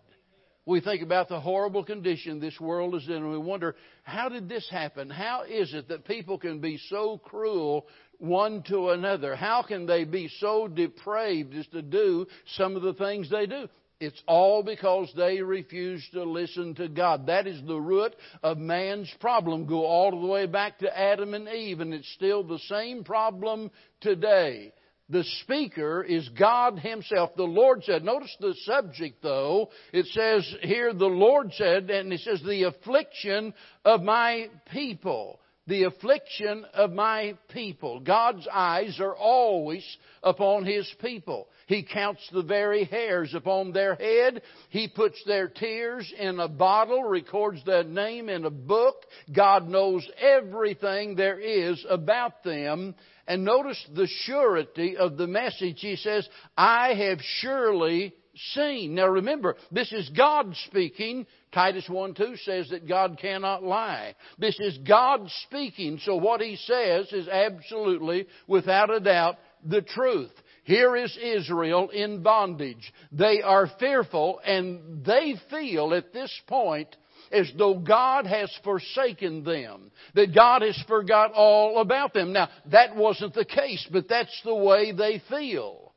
We 0.65 0.79
think 0.79 1.01
about 1.03 1.27
the 1.27 1.41
horrible 1.41 1.83
condition 1.83 2.39
this 2.39 2.59
world 2.59 2.95
is 2.95 3.07
in 3.07 3.15
and 3.15 3.31
we 3.31 3.37
wonder, 3.37 3.75
how 4.03 4.29
did 4.29 4.47
this 4.47 4.67
happen? 4.69 5.09
How 5.09 5.43
is 5.43 5.73
it 5.73 5.89
that 5.89 6.05
people 6.05 6.37
can 6.37 6.59
be 6.59 6.79
so 6.89 7.17
cruel 7.17 7.87
one 8.23 8.63
to 8.63 8.91
another? 8.91 9.35
How 9.35 9.63
can 9.63 9.85
they 9.85 10.05
be 10.05 10.29
so 10.39 10.67
depraved 10.67 11.53
as 11.55 11.67
to 11.67 11.81
do 11.81 12.25
some 12.55 12.75
of 12.75 12.81
the 12.81 12.93
things 12.93 13.29
they 13.29 13.45
do? 13.45 13.67
It's 13.99 14.21
all 14.27 14.63
because 14.63 15.11
they 15.15 15.41
refuse 15.41 16.05
to 16.13 16.23
listen 16.23 16.75
to 16.75 16.87
God. 16.87 17.27
That 17.27 17.47
is 17.47 17.61
the 17.65 17.79
root 17.79 18.15
of 18.41 18.57
man's 18.57 19.13
problem. 19.19 19.65
Go 19.65 19.85
all 19.85 20.11
the 20.11 20.27
way 20.27 20.45
back 20.45 20.79
to 20.79 20.97
Adam 20.99 21.33
and 21.33 21.47
Eve, 21.47 21.79
and 21.79 21.93
it's 21.93 22.11
still 22.13 22.43
the 22.43 22.59
same 22.69 23.03
problem 23.03 23.71
today. 24.01 24.73
The 25.09 25.23
speaker 25.41 26.01
is 26.01 26.27
God 26.29 26.79
Himself. 26.79 27.31
The 27.35 27.43
Lord 27.43 27.83
said, 27.83 28.03
notice 28.03 28.35
the 28.39 28.55
subject 28.63 29.21
though. 29.21 29.69
It 29.91 30.05
says 30.07 30.55
here, 30.61 30.93
the 30.93 31.05
Lord 31.05 31.51
said, 31.53 31.89
and 31.89 32.11
it 32.11 32.21
says, 32.21 32.41
the 32.41 32.63
affliction 32.63 33.53
of 33.83 34.01
my 34.01 34.49
people 34.71 35.39
the 35.67 35.83
affliction 35.83 36.65
of 36.73 36.91
my 36.91 37.37
people. 37.49 38.01
God's 38.01 38.47
eyes 38.51 38.99
are 38.99 39.15
always 39.15 39.85
upon 40.21 40.65
His 40.65 40.91
people. 40.99 41.47
He 41.67 41.83
counts 41.83 42.21
the 42.31 42.43
very 42.43 42.83
hairs 42.83 43.33
upon 43.33 43.71
their 43.71 43.95
head. 43.95 44.41
He 44.69 44.89
puts 44.89 45.23
their 45.25 45.47
tears 45.47 46.11
in 46.17 46.39
a 46.39 46.49
bottle, 46.49 47.03
records 47.03 47.63
their 47.65 47.85
name 47.85 48.27
in 48.27 48.45
a 48.45 48.49
book. 48.49 48.95
God 49.33 49.67
knows 49.69 50.05
everything 50.19 51.15
there 51.15 51.39
is 51.39 51.85
about 51.89 52.43
them. 52.43 52.95
And 53.25 53.45
notice 53.45 53.81
the 53.95 54.07
surety 54.25 54.97
of 54.97 55.15
the 55.15 55.27
message. 55.27 55.77
He 55.79 55.95
says, 55.95 56.27
I 56.57 56.89
have 56.89 57.19
surely 57.39 58.13
seen. 58.53 58.95
Now 58.95 59.07
remember, 59.07 59.55
this 59.71 59.91
is 59.91 60.09
God 60.09 60.55
speaking. 60.67 61.25
Titus 61.51 61.87
1 61.87 62.13
2 62.15 62.35
says 62.37 62.69
that 62.69 62.87
God 62.87 63.17
cannot 63.21 63.63
lie. 63.63 64.15
This 64.37 64.59
is 64.59 64.77
God 64.79 65.29
speaking, 65.47 65.99
so 66.03 66.15
what 66.15 66.41
he 66.41 66.55
says 66.55 67.11
is 67.11 67.27
absolutely, 67.27 68.27
without 68.47 68.93
a 68.93 68.99
doubt, 68.99 69.37
the 69.65 69.81
truth. 69.81 70.31
Here 70.63 70.95
is 70.95 71.17
Israel 71.21 71.89
in 71.89 72.23
bondage. 72.23 72.93
They 73.11 73.41
are 73.41 73.69
fearful 73.79 74.39
and 74.45 75.03
they 75.05 75.35
feel 75.49 75.93
at 75.93 76.13
this 76.13 76.33
point 76.47 76.95
as 77.31 77.51
though 77.57 77.79
God 77.79 78.25
has 78.27 78.51
forsaken 78.63 79.43
them, 79.43 79.91
that 80.13 80.35
God 80.35 80.61
has 80.61 80.81
forgot 80.87 81.33
all 81.33 81.81
about 81.81 82.13
them. 82.13 82.31
Now, 82.31 82.49
that 82.71 82.95
wasn't 82.95 83.33
the 83.33 83.45
case, 83.45 83.85
but 83.91 84.07
that's 84.07 84.39
the 84.45 84.55
way 84.55 84.91
they 84.91 85.21
feel. 85.29 85.92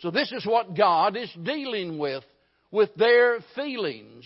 So 0.00 0.10
this 0.10 0.32
is 0.32 0.46
what 0.46 0.76
God 0.76 1.16
is 1.16 1.30
dealing 1.42 1.98
with, 1.98 2.24
with 2.70 2.94
their 2.96 3.38
feelings. 3.54 4.24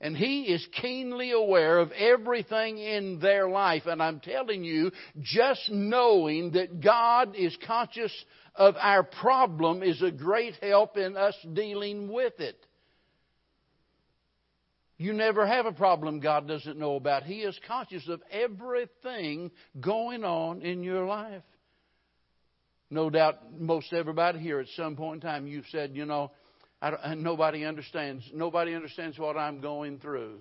And 0.00 0.16
He 0.16 0.44
is 0.44 0.66
keenly 0.80 1.32
aware 1.32 1.78
of 1.78 1.90
everything 1.92 2.78
in 2.78 3.18
their 3.18 3.48
life. 3.48 3.82
And 3.86 4.02
I'm 4.02 4.20
telling 4.20 4.62
you, 4.62 4.92
just 5.20 5.70
knowing 5.70 6.52
that 6.52 6.80
God 6.80 7.34
is 7.34 7.56
conscious 7.66 8.12
of 8.54 8.74
our 8.78 9.02
problem 9.02 9.82
is 9.82 10.02
a 10.02 10.10
great 10.10 10.54
help 10.62 10.96
in 10.96 11.16
us 11.16 11.34
dealing 11.52 12.12
with 12.12 12.38
it. 12.40 12.56
You 14.98 15.12
never 15.12 15.46
have 15.46 15.66
a 15.66 15.72
problem 15.72 16.20
God 16.20 16.48
doesn't 16.48 16.78
know 16.78 16.96
about. 16.96 17.24
He 17.24 17.40
is 17.40 17.58
conscious 17.66 18.08
of 18.08 18.22
everything 18.30 19.50
going 19.78 20.24
on 20.24 20.62
in 20.62 20.82
your 20.82 21.04
life. 21.04 21.42
No 22.90 23.10
doubt 23.10 23.58
most 23.58 23.92
everybody 23.92 24.38
here 24.38 24.60
at 24.60 24.68
some 24.76 24.96
point 24.96 25.22
in 25.22 25.28
time 25.28 25.46
you've 25.46 25.66
said, 25.70 25.96
you 25.96 26.06
know, 26.06 26.30
nobody 27.16 27.64
understands. 27.64 28.24
Nobody 28.32 28.74
understands 28.74 29.18
what 29.18 29.36
I'm 29.36 29.60
going 29.60 29.98
through. 29.98 30.38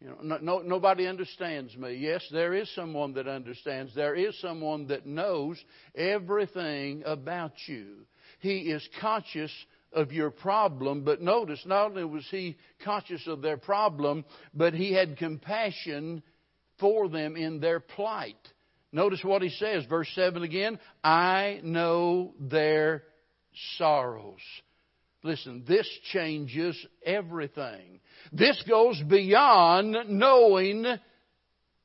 You 0.00 0.08
know, 0.08 0.16
no, 0.22 0.38
no, 0.40 0.58
nobody 0.60 1.06
understands 1.06 1.76
me. 1.76 1.94
Yes, 1.94 2.26
there 2.32 2.54
is 2.54 2.70
someone 2.74 3.14
that 3.14 3.28
understands. 3.28 3.94
There 3.94 4.14
is 4.14 4.38
someone 4.40 4.86
that 4.88 5.06
knows 5.06 5.62
everything 5.94 7.02
about 7.06 7.52
you. 7.66 8.06
He 8.40 8.58
is 8.70 8.86
conscious 9.00 9.52
of 9.92 10.12
your 10.12 10.30
problem, 10.30 11.04
but 11.04 11.22
notice, 11.22 11.62
not 11.64 11.90
only 11.90 12.04
was 12.04 12.26
he 12.30 12.56
conscious 12.84 13.26
of 13.26 13.42
their 13.42 13.56
problem, 13.56 14.24
but 14.52 14.74
he 14.74 14.92
had 14.92 15.16
compassion 15.16 16.22
for 16.78 17.08
them 17.08 17.36
in 17.36 17.60
their 17.60 17.80
plight. 17.80 18.36
Notice 18.94 19.24
what 19.24 19.42
he 19.42 19.48
says, 19.48 19.84
verse 19.86 20.08
7 20.14 20.44
again 20.44 20.78
I 21.02 21.58
know 21.64 22.32
their 22.38 23.02
sorrows. 23.76 24.38
Listen, 25.24 25.64
this 25.66 25.88
changes 26.12 26.78
everything. 27.04 27.98
This 28.32 28.62
goes 28.68 29.02
beyond 29.02 29.96
knowing. 30.10 30.86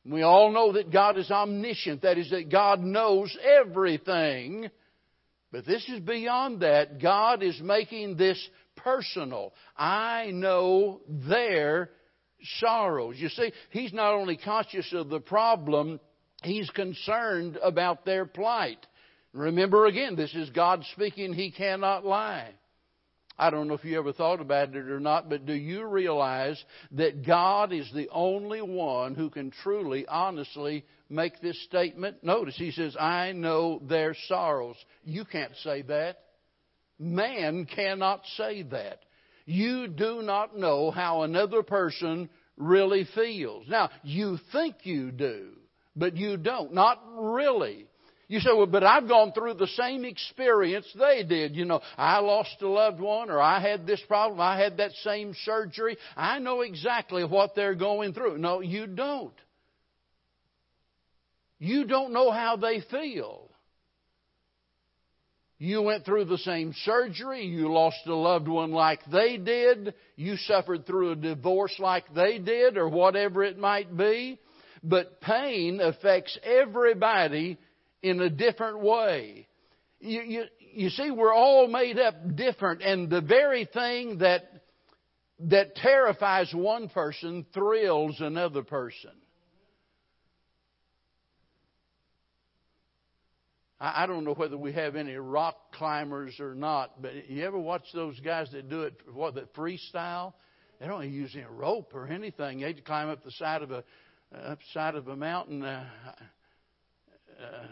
We 0.05 0.21
all 0.21 0.51
know 0.51 0.73
that 0.73 0.91
God 0.91 1.17
is 1.17 1.31
omniscient. 1.31 2.03
That 2.03 2.19
is, 2.19 2.29
that 2.29 2.51
God 2.51 2.81
knows 2.81 3.35
everything. 3.43 4.69
But 5.51 5.65
this 5.65 5.83
is 5.89 6.01
beyond 6.01 6.61
that. 6.61 7.01
God 7.01 7.41
is 7.41 7.59
making 7.59 8.17
this 8.17 8.39
personal. 8.75 9.55
I 9.75 10.29
know 10.31 11.01
their 11.07 11.89
sorrows. 12.59 13.15
You 13.17 13.29
see, 13.29 13.51
He's 13.71 13.93
not 13.93 14.13
only 14.13 14.37
conscious 14.37 14.93
of 14.93 15.09
the 15.09 15.19
problem, 15.19 15.99
He's 16.43 16.69
concerned 16.69 17.57
about 17.61 18.05
their 18.05 18.25
plight. 18.25 18.85
Remember 19.33 19.85
again, 19.85 20.15
this 20.15 20.33
is 20.33 20.49
God 20.51 20.83
speaking. 20.93 21.33
He 21.33 21.51
cannot 21.51 22.05
lie. 22.05 22.53
I 23.37 23.49
don't 23.49 23.69
know 23.69 23.73
if 23.75 23.85
you 23.85 23.97
ever 23.97 24.11
thought 24.11 24.41
about 24.41 24.75
it 24.75 24.89
or 24.89 24.99
not, 24.99 25.29
but 25.29 25.45
do 25.45 25.53
you 25.53 25.85
realize 25.85 26.61
that 26.91 27.25
God 27.25 27.71
is 27.71 27.89
the 27.93 28.09
only 28.11 28.61
one 28.61 29.15
who 29.15 29.29
can 29.29 29.51
truly, 29.63 30.05
honestly 30.07 30.83
make 31.09 31.39
this 31.39 31.61
statement? 31.63 32.21
Notice 32.21 32.57
he 32.57 32.71
says, 32.71 32.97
I 32.99 33.31
know 33.31 33.81
their 33.87 34.13
sorrows. 34.27 34.75
You 35.05 35.23
can't 35.23 35.55
say 35.63 35.83
that. 35.83 36.19
Man 36.99 37.65
cannot 37.65 38.23
say 38.35 38.63
that. 38.63 38.99
You 39.45 39.87
do 39.87 40.21
not 40.21 40.57
know 40.57 40.91
how 40.91 41.21
another 41.21 41.63
person 41.63 42.29
really 42.57 43.07
feels. 43.15 43.65
Now, 43.69 43.89
you 44.03 44.37
think 44.51 44.75
you 44.83 45.11
do, 45.11 45.51
but 45.99 46.15
you 46.15 46.37
don't. 46.37 46.73
Not 46.73 47.01
really. 47.15 47.85
You 48.29 48.39
say, 48.39 48.51
well, 48.55 48.67
but 48.67 48.83
I've 48.83 49.07
gone 49.07 49.31
through 49.31 49.55
the 49.55 49.67
same 49.67 50.05
experience 50.05 50.85
they 50.97 51.23
did. 51.23 51.55
You 51.55 51.65
know, 51.65 51.81
I 51.97 52.19
lost 52.19 52.61
a 52.61 52.67
loved 52.67 52.99
one 52.99 53.31
or 53.31 53.41
I 53.41 53.59
had 53.59 53.87
this 53.87 54.01
problem. 54.07 54.39
I 54.39 54.59
had 54.59 54.77
that 54.77 54.91
same 55.03 55.33
surgery. 55.45 55.97
I 56.15 56.37
know 56.37 56.61
exactly 56.61 57.25
what 57.25 57.55
they're 57.55 57.73
going 57.73 58.13
through. 58.13 58.37
No, 58.37 58.61
you 58.61 58.85
don't. 58.85 59.33
You 61.57 61.85
don't 61.85 62.13
know 62.13 62.29
how 62.29 62.55
they 62.55 62.81
feel. 62.91 63.49
You 65.57 65.81
went 65.81 66.05
through 66.05 66.25
the 66.25 66.37
same 66.37 66.73
surgery. 66.85 67.45
You 67.45 67.71
lost 67.71 67.97
a 68.05 68.15
loved 68.15 68.47
one 68.47 68.71
like 68.71 69.01
they 69.11 69.37
did. 69.37 69.95
You 70.15 70.37
suffered 70.37 70.85
through 70.85 71.11
a 71.11 71.15
divorce 71.15 71.75
like 71.79 72.13
they 72.13 72.37
did 72.37 72.77
or 72.77 72.87
whatever 72.87 73.43
it 73.43 73.57
might 73.57 73.95
be. 73.97 74.39
But 74.83 75.21
pain 75.21 75.81
affects 75.81 76.37
everybody 76.43 77.57
in 78.01 78.21
a 78.21 78.29
different 78.29 78.79
way. 78.79 79.47
You, 79.99 80.21
you, 80.21 80.43
you 80.73 80.89
see, 80.89 81.11
we're 81.11 81.33
all 81.33 81.67
made 81.67 81.99
up 81.99 82.35
different, 82.35 82.81
and 82.81 83.09
the 83.09 83.21
very 83.21 83.65
thing 83.65 84.19
that, 84.19 84.43
that 85.41 85.75
terrifies 85.75 86.53
one 86.53 86.89
person 86.89 87.45
thrills 87.53 88.21
another 88.21 88.63
person. 88.63 89.11
I, 93.81 94.07
don't 94.07 94.25
know 94.25 94.33
whether 94.33 94.57
we 94.57 94.73
have 94.73 94.97
any 94.97 95.15
rock 95.15 95.55
climbers 95.73 96.37
or 96.41 96.53
not, 96.53 97.01
but 97.01 97.29
you 97.29 97.45
ever 97.45 97.57
watch 97.57 97.85
those 97.93 98.19
guys 98.19 98.51
that 98.51 98.69
do 98.69 98.81
it, 98.81 98.93
what, 99.13 99.35
that 99.35 99.53
freestyle? 99.55 100.33
They 100.81 100.87
don't 100.87 101.09
use 101.09 101.31
any 101.33 101.45
rope 101.45 101.93
or 101.93 102.07
anything. 102.07 102.59
They 102.59 102.73
climb 102.73 103.07
up 103.07 103.23
the 103.23 103.31
side 103.31 103.61
of 103.61 103.71
a, 103.71 103.85
up 104.35 104.59
side 104.73 104.95
of 104.95 105.07
a 105.07 105.15
mountain. 105.15 105.63
Uh, 105.63 105.85
uh, 107.41 107.65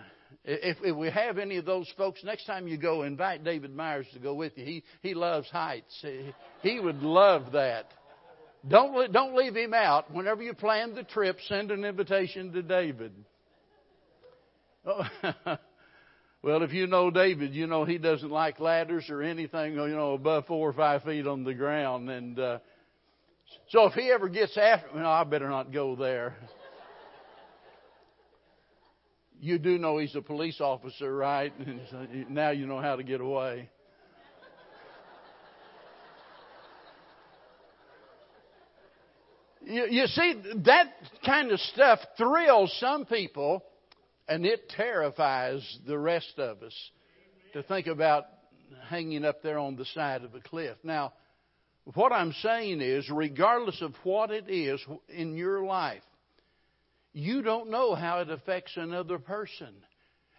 if, 0.44 0.78
if 0.82 0.96
we 0.96 1.10
have 1.10 1.38
any 1.38 1.58
of 1.58 1.66
those 1.66 1.92
folks, 1.98 2.24
next 2.24 2.46
time 2.46 2.68
you 2.68 2.78
go, 2.78 3.04
invite 3.04 3.44
David 3.44 3.76
Myers 3.76 4.08
to 4.14 4.20
go 4.20 4.34
with 4.34 4.58
you. 4.58 4.66
He, 4.66 4.84
he 5.02 5.14
loves 5.14 5.50
heights. 5.50 5.96
He, 6.02 6.34
he 6.62 6.80
would 6.80 7.02
love 7.04 7.52
that. 7.54 7.92
Don't, 8.68 9.12
don't 9.12 9.36
leave 9.36 9.56
him 9.56 9.74
out. 9.74 10.14
Whenever 10.14 10.42
you 10.42 10.54
plan 10.54 10.96
the 10.96 11.04
trip, 11.04 11.38
send 11.48 11.72
an 11.72 11.86
invitation 11.86 12.52
to 12.54 12.62
David. 12.62 13.14
Oh, 14.86 15.04
well, 16.42 16.64
if 16.64 16.74
you 16.74 16.88
know 16.88 17.12
David, 17.12 17.54
you 17.54 17.68
know 17.68 17.86
he 17.86 17.98
doesn't 17.98 18.32
like 18.32 18.60
ladders 18.60 19.10
or 19.10 19.22
anything, 19.22 19.74
you 19.74 19.88
know, 19.90 20.14
above 20.14 20.48
four 20.48 20.70
or 20.70 20.74
five 20.74 21.04
feet 21.04 21.28
on 21.28 21.44
the 21.44 21.54
ground. 21.54 22.10
And 22.10 22.40
uh, 22.40 22.60
so 23.70 23.86
if 23.86 23.94
he 23.94 24.12
ever 24.12 24.30
gets 24.30 24.58
after, 24.58 24.88
well, 24.94 25.06
I 25.06 25.24
better 25.24 25.50
not 25.50 25.72
go 25.72 25.96
there 25.96 26.36
you 29.40 29.58
do 29.58 29.78
know 29.78 29.98
he's 29.98 30.16
a 30.16 30.22
police 30.22 30.60
officer, 30.60 31.16
right? 31.16 31.54
now 32.30 32.52
you 32.52 32.66
know 32.66 32.80
how 32.80 32.96
to 32.96 33.04
get 33.04 33.22
away. 33.22 33.70
You, 39.64 39.86
you 39.90 40.08
see, 40.08 40.42
that 40.66 40.94
kind 41.26 41.52
of 41.52 41.60
stuff 41.60 42.00
thrills 42.18 42.74
some 42.80 43.06
people, 43.06 43.64
and 44.28 44.46
it 44.46 44.70
terrifies 44.70 45.78
the 45.86 45.98
rest 45.98 46.34
of 46.38 46.64
us 46.64 46.74
to 47.52 47.64
think 47.64 47.88
about 47.88 48.26
hanging 48.88 49.26
up 49.26 49.44
there 49.44 49.60
on 49.60 49.76
the 49.76 49.86
side 49.86 50.24
of 50.24 50.34
a 50.36 50.40
cliff. 50.40 50.78
Now, 50.84 51.14
what 51.94 52.12
I'm 52.12 52.34
saying 52.42 52.82
is, 52.82 53.10
regardless 53.10 53.82
of 53.82 53.94
what 54.04 54.32
it 54.32 54.50
is 54.50 54.84
in 55.08 55.36
your 55.38 55.64
life, 55.64 56.04
you 57.14 57.42
don't 57.42 57.70
know 57.70 57.96
how 57.96 58.20
it 58.20 58.30
affects 58.30 58.74
another 58.76 59.20
person. 59.20 59.74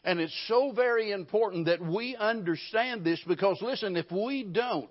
And 0.05 0.21
it's 0.21 0.45
so 0.47 0.73
very 0.73 1.11
important 1.11 1.67
that 1.67 1.81
we 1.81 2.17
understand 2.17 3.05
this 3.05 3.21
because, 3.27 3.59
listen, 3.63 3.97
if 3.97 4.11
we 4.13 4.45
don't, 4.45 4.91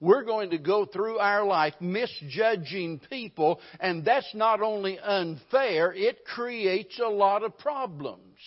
we're 0.00 0.24
going 0.24 0.50
to 0.50 0.58
go 0.58 0.86
through 0.86 1.18
our 1.18 1.44
life 1.44 1.74
misjudging 1.80 3.00
people, 3.10 3.60
and 3.78 4.04
that's 4.04 4.34
not 4.34 4.62
only 4.62 4.98
unfair, 4.98 5.92
it 5.92 6.24
creates 6.24 6.98
a 6.98 7.08
lot 7.08 7.42
of 7.42 7.58
problems. 7.58 8.38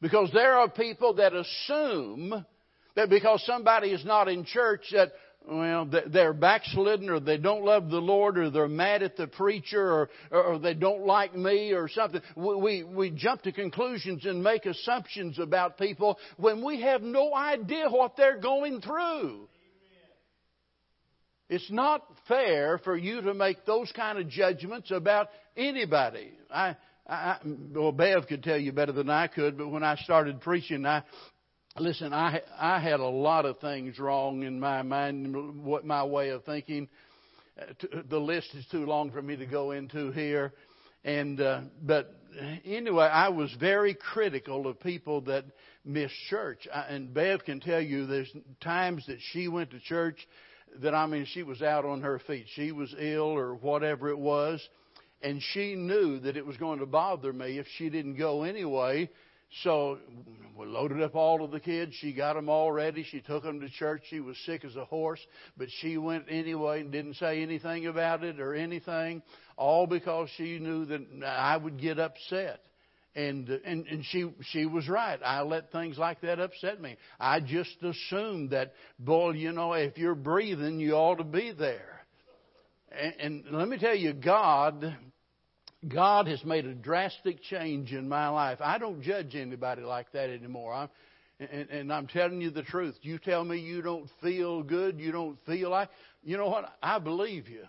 Because 0.00 0.30
there 0.32 0.56
are 0.58 0.68
people 0.68 1.14
that 1.14 1.32
assume 1.34 2.46
that 2.94 3.10
because 3.10 3.44
somebody 3.44 3.88
is 3.88 4.04
not 4.04 4.28
in 4.28 4.44
church 4.44 4.82
that 4.92 5.12
well, 5.48 5.88
they're 6.06 6.32
backslidden 6.32 7.10
or 7.10 7.20
they 7.20 7.36
don't 7.36 7.64
love 7.64 7.90
the 7.90 7.98
Lord 7.98 8.38
or 8.38 8.50
they're 8.50 8.68
mad 8.68 9.02
at 9.02 9.16
the 9.16 9.26
preacher 9.26 9.80
or, 9.82 10.10
or 10.30 10.58
they 10.58 10.74
don't 10.74 11.04
like 11.04 11.34
me 11.34 11.72
or 11.72 11.88
something. 11.88 12.20
We, 12.36 12.54
we 12.54 12.84
we 12.84 13.10
jump 13.10 13.42
to 13.42 13.52
conclusions 13.52 14.24
and 14.24 14.42
make 14.42 14.66
assumptions 14.66 15.38
about 15.38 15.78
people 15.78 16.18
when 16.36 16.64
we 16.64 16.80
have 16.82 17.02
no 17.02 17.34
idea 17.34 17.88
what 17.88 18.16
they're 18.16 18.38
going 18.38 18.80
through. 18.80 19.48
It's 21.48 21.70
not 21.70 22.02
fair 22.28 22.78
for 22.78 22.96
you 22.96 23.20
to 23.20 23.34
make 23.34 23.66
those 23.66 23.92
kind 23.92 24.18
of 24.18 24.28
judgments 24.28 24.90
about 24.90 25.28
anybody. 25.54 26.32
I, 26.50 26.76
I, 27.06 27.36
well, 27.74 27.92
Bev 27.92 28.26
could 28.26 28.42
tell 28.42 28.56
you 28.56 28.72
better 28.72 28.92
than 28.92 29.10
I 29.10 29.26
could, 29.26 29.58
but 29.58 29.68
when 29.68 29.82
I 29.82 29.96
started 29.96 30.40
preaching, 30.40 30.86
I 30.86 31.02
Listen, 31.78 32.12
I 32.12 32.42
I 32.58 32.80
had 32.80 33.00
a 33.00 33.06
lot 33.06 33.46
of 33.46 33.58
things 33.58 33.98
wrong 33.98 34.42
in 34.42 34.60
my 34.60 34.82
mind, 34.82 35.64
what 35.64 35.86
my 35.86 36.04
way 36.04 36.28
of 36.28 36.44
thinking. 36.44 36.86
uh, 37.58 38.02
the 38.10 38.18
list 38.18 38.48
is 38.54 38.66
too 38.70 38.84
long 38.84 39.10
for 39.10 39.22
me 39.22 39.36
to 39.36 39.46
go 39.46 39.70
into 39.70 40.10
here. 40.10 40.52
And 41.02 41.40
uh, 41.40 41.62
but 41.82 42.14
anyway, 42.66 43.06
I 43.06 43.30
was 43.30 43.50
very 43.58 43.94
critical 43.94 44.66
of 44.66 44.80
people 44.80 45.22
that 45.22 45.46
miss 45.82 46.12
church. 46.28 46.68
I, 46.72 46.82
and 46.90 47.14
Bev 47.14 47.42
can 47.44 47.58
tell 47.58 47.80
you, 47.80 48.06
there's 48.06 48.30
times 48.60 49.06
that 49.06 49.18
she 49.32 49.48
went 49.48 49.70
to 49.70 49.80
church 49.80 50.28
that 50.82 50.94
I 50.94 51.06
mean, 51.06 51.24
she 51.32 51.42
was 51.42 51.62
out 51.62 51.86
on 51.86 52.02
her 52.02 52.18
feet. 52.18 52.46
She 52.54 52.72
was 52.72 52.94
ill 52.98 53.22
or 53.22 53.54
whatever 53.54 54.10
it 54.10 54.18
was, 54.18 54.60
and 55.22 55.40
she 55.54 55.74
knew 55.74 56.18
that 56.20 56.36
it 56.36 56.44
was 56.44 56.58
going 56.58 56.80
to 56.80 56.86
bother 56.86 57.32
me 57.32 57.58
if 57.58 57.66
she 57.78 57.88
didn't 57.88 58.16
go 58.16 58.42
anyway. 58.42 59.08
So 59.60 59.98
we 60.56 60.66
loaded 60.66 61.02
up 61.02 61.14
all 61.14 61.44
of 61.44 61.50
the 61.50 61.60
kids. 61.60 61.94
She 61.96 62.12
got 62.12 62.34
them 62.34 62.48
all 62.48 62.72
ready. 62.72 63.04
She 63.04 63.20
took 63.20 63.42
them 63.42 63.60
to 63.60 63.68
church. 63.68 64.02
She 64.08 64.20
was 64.20 64.36
sick 64.46 64.64
as 64.64 64.76
a 64.76 64.84
horse, 64.84 65.20
but 65.56 65.68
she 65.80 65.98
went 65.98 66.24
anyway 66.30 66.80
and 66.80 66.90
didn't 66.90 67.14
say 67.14 67.42
anything 67.42 67.86
about 67.86 68.24
it 68.24 68.40
or 68.40 68.54
anything, 68.54 69.22
all 69.56 69.86
because 69.86 70.30
she 70.36 70.58
knew 70.58 70.86
that 70.86 71.02
I 71.26 71.56
would 71.56 71.80
get 71.80 71.98
upset. 71.98 72.60
And, 73.14 73.46
and 73.50 73.86
and 73.88 74.02
she 74.06 74.30
she 74.40 74.64
was 74.64 74.88
right. 74.88 75.20
I 75.22 75.42
let 75.42 75.70
things 75.70 75.98
like 75.98 76.22
that 76.22 76.40
upset 76.40 76.80
me. 76.80 76.96
I 77.20 77.40
just 77.40 77.76
assumed 77.82 78.50
that, 78.52 78.72
boy, 78.98 79.32
you 79.32 79.52
know, 79.52 79.74
if 79.74 79.98
you're 79.98 80.14
breathing, 80.14 80.80
you 80.80 80.94
ought 80.94 81.16
to 81.16 81.24
be 81.24 81.52
there. 81.52 82.00
And, 82.90 83.44
and 83.44 83.44
let 83.52 83.68
me 83.68 83.76
tell 83.76 83.94
you, 83.94 84.14
God 84.14 84.96
God 85.86 86.28
has 86.28 86.44
made 86.44 86.64
a 86.64 86.74
drastic 86.74 87.42
change 87.42 87.92
in 87.92 88.08
my 88.08 88.28
life. 88.28 88.58
I 88.60 88.78
don't 88.78 89.02
judge 89.02 89.34
anybody 89.34 89.82
like 89.82 90.12
that 90.12 90.30
anymore. 90.30 90.72
I'm, 90.72 90.88
and, 91.40 91.70
and 91.70 91.92
I'm 91.92 92.06
telling 92.06 92.40
you 92.40 92.50
the 92.50 92.62
truth. 92.62 92.94
You 93.02 93.18
tell 93.18 93.44
me 93.44 93.58
you 93.58 93.82
don't 93.82 94.08
feel 94.22 94.62
good, 94.62 95.00
you 95.00 95.10
don't 95.10 95.38
feel 95.44 95.70
like, 95.70 95.88
you 96.22 96.36
know 96.36 96.48
what? 96.48 96.72
I 96.82 96.98
believe 96.98 97.48
you. 97.48 97.64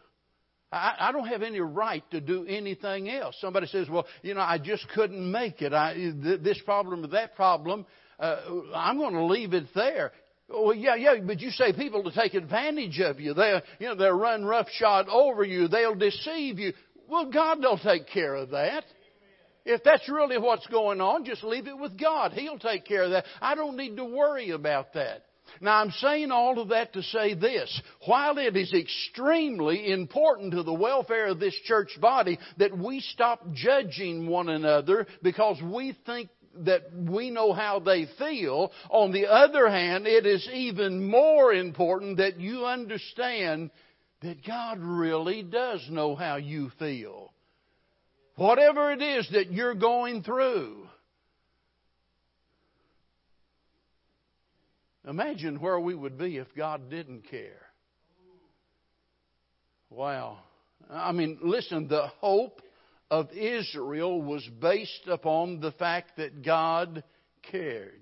I, 0.72 0.96
I 1.00 1.12
don't 1.12 1.28
have 1.28 1.42
any 1.42 1.60
right 1.60 2.04
to 2.12 2.22
do 2.22 2.46
anything 2.46 3.10
else. 3.10 3.36
Somebody 3.40 3.68
says, 3.68 3.90
well, 3.90 4.06
you 4.22 4.34
know, 4.34 4.42
I 4.42 4.58
just 4.58 4.88
couldn't 4.90 5.32
make 5.32 5.62
it. 5.62 5.74
I, 5.74 5.94
this 6.42 6.60
problem 6.66 7.04
or 7.04 7.08
that 7.10 7.36
problem. 7.36 7.86
Uh, 8.20 8.38
I'm 8.76 8.98
going 8.98 9.14
to 9.14 9.26
leave 9.26 9.54
it 9.54 9.66
there. 9.74 10.12
Well, 10.50 10.74
yeah, 10.74 10.96
yeah, 10.96 11.16
but 11.26 11.40
you 11.40 11.52
say 11.52 11.74
people 11.74 12.04
to 12.04 12.12
take 12.12 12.34
advantage 12.34 13.00
of 13.00 13.20
you. 13.20 13.34
They, 13.34 13.62
you 13.80 13.88
know, 13.88 13.96
they'll 13.96 14.12
run 14.12 14.46
roughshod 14.46 15.08
over 15.10 15.44
you. 15.44 15.68
They'll 15.68 15.96
deceive 15.96 16.60
you. 16.60 16.74
Well, 17.10 17.32
God 17.32 17.60
will 17.60 17.78
take 17.78 18.08
care 18.08 18.36
of 18.36 18.52
that. 18.52 18.84
If 19.66 19.84
that's 19.84 20.10
really 20.10 20.38
what's 20.38 20.68
going 20.68 21.00
on, 21.00 21.26
just 21.26 21.44
leave 21.44 21.68
it 21.68 21.78
with 21.78 21.98
God. 21.98 22.34
He'll 22.34 22.60
take 22.60 22.86
care 22.86 23.04
of 23.04 23.12
that. 23.12 23.26
I 23.42 23.56
don't 23.56 23.78
need 23.78 23.96
to 23.98 24.06
worry 24.06 24.52
about 24.52 24.94
that. 24.94 25.24
Now, 25.62 25.82
I'm 25.82 25.92
saying 25.92 26.32
all 26.32 26.60
of 26.60 26.70
that 26.70 26.94
to 26.94 27.04
say 27.04 27.34
this. 27.34 27.82
While 28.06 28.38
it 28.38 28.56
is 28.58 28.74
extremely 28.74 29.92
important 29.92 30.54
to 30.54 30.64
the 30.64 30.74
welfare 30.74 31.28
of 31.28 31.40
this 31.40 31.56
church 31.66 31.98
body 32.02 32.40
that 32.58 32.78
we 32.78 33.00
stop 33.00 33.42
judging 33.54 34.28
one 34.28 34.50
another 34.50 35.08
because 35.22 35.62
we 35.62 35.98
think 36.06 36.30
that 36.56 36.84
we 36.94 37.30
know 37.30 37.54
how 37.54 37.80
they 37.80 38.08
feel, 38.18 38.72
on 38.90 39.12
the 39.12 39.28
other 39.28 39.70
hand, 39.70 40.06
it 40.08 40.26
is 40.26 40.48
even 40.54 41.10
more 41.10 41.54
important 41.54 42.18
that 42.18 42.40
you 42.40 42.66
understand 42.66 43.72
that 44.24 44.46
God 44.46 44.80
really 44.80 45.44
does 45.44 45.86
know 45.90 46.16
how 46.16 46.38
you 46.38 46.72
feel. 46.80 47.32
Whatever 48.36 48.92
it 48.92 49.02
is 49.02 49.30
that 49.34 49.52
you're 49.52 49.76
going 49.76 50.24
through. 50.24 50.88
Imagine 55.08 55.60
where 55.60 55.80
we 55.80 55.94
would 55.94 56.18
be 56.18 56.38
if 56.38 56.48
God 56.56 56.90
didn't 56.90 57.30
care. 57.30 57.68
Wow. 59.90 60.40
I 60.90 61.12
mean, 61.12 61.40
listen, 61.44 61.88
the 61.88 62.08
hope 62.20 62.62
of 63.12 63.30
Israel 63.32 64.22
was 64.22 64.48
based 64.62 65.08
upon 65.08 65.60
the 65.60 65.74
fact 65.74 66.18
that 66.18 66.44
God 66.44 67.04
cared. 67.52 68.00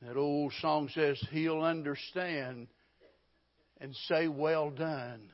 That 0.00 0.16
old 0.16 0.52
song 0.62 0.88
says, 0.94 1.22
He'll 1.30 1.60
understand 1.60 2.68
and 3.80 3.94
say, 4.08 4.28
Well 4.28 4.70
done. 4.70 5.30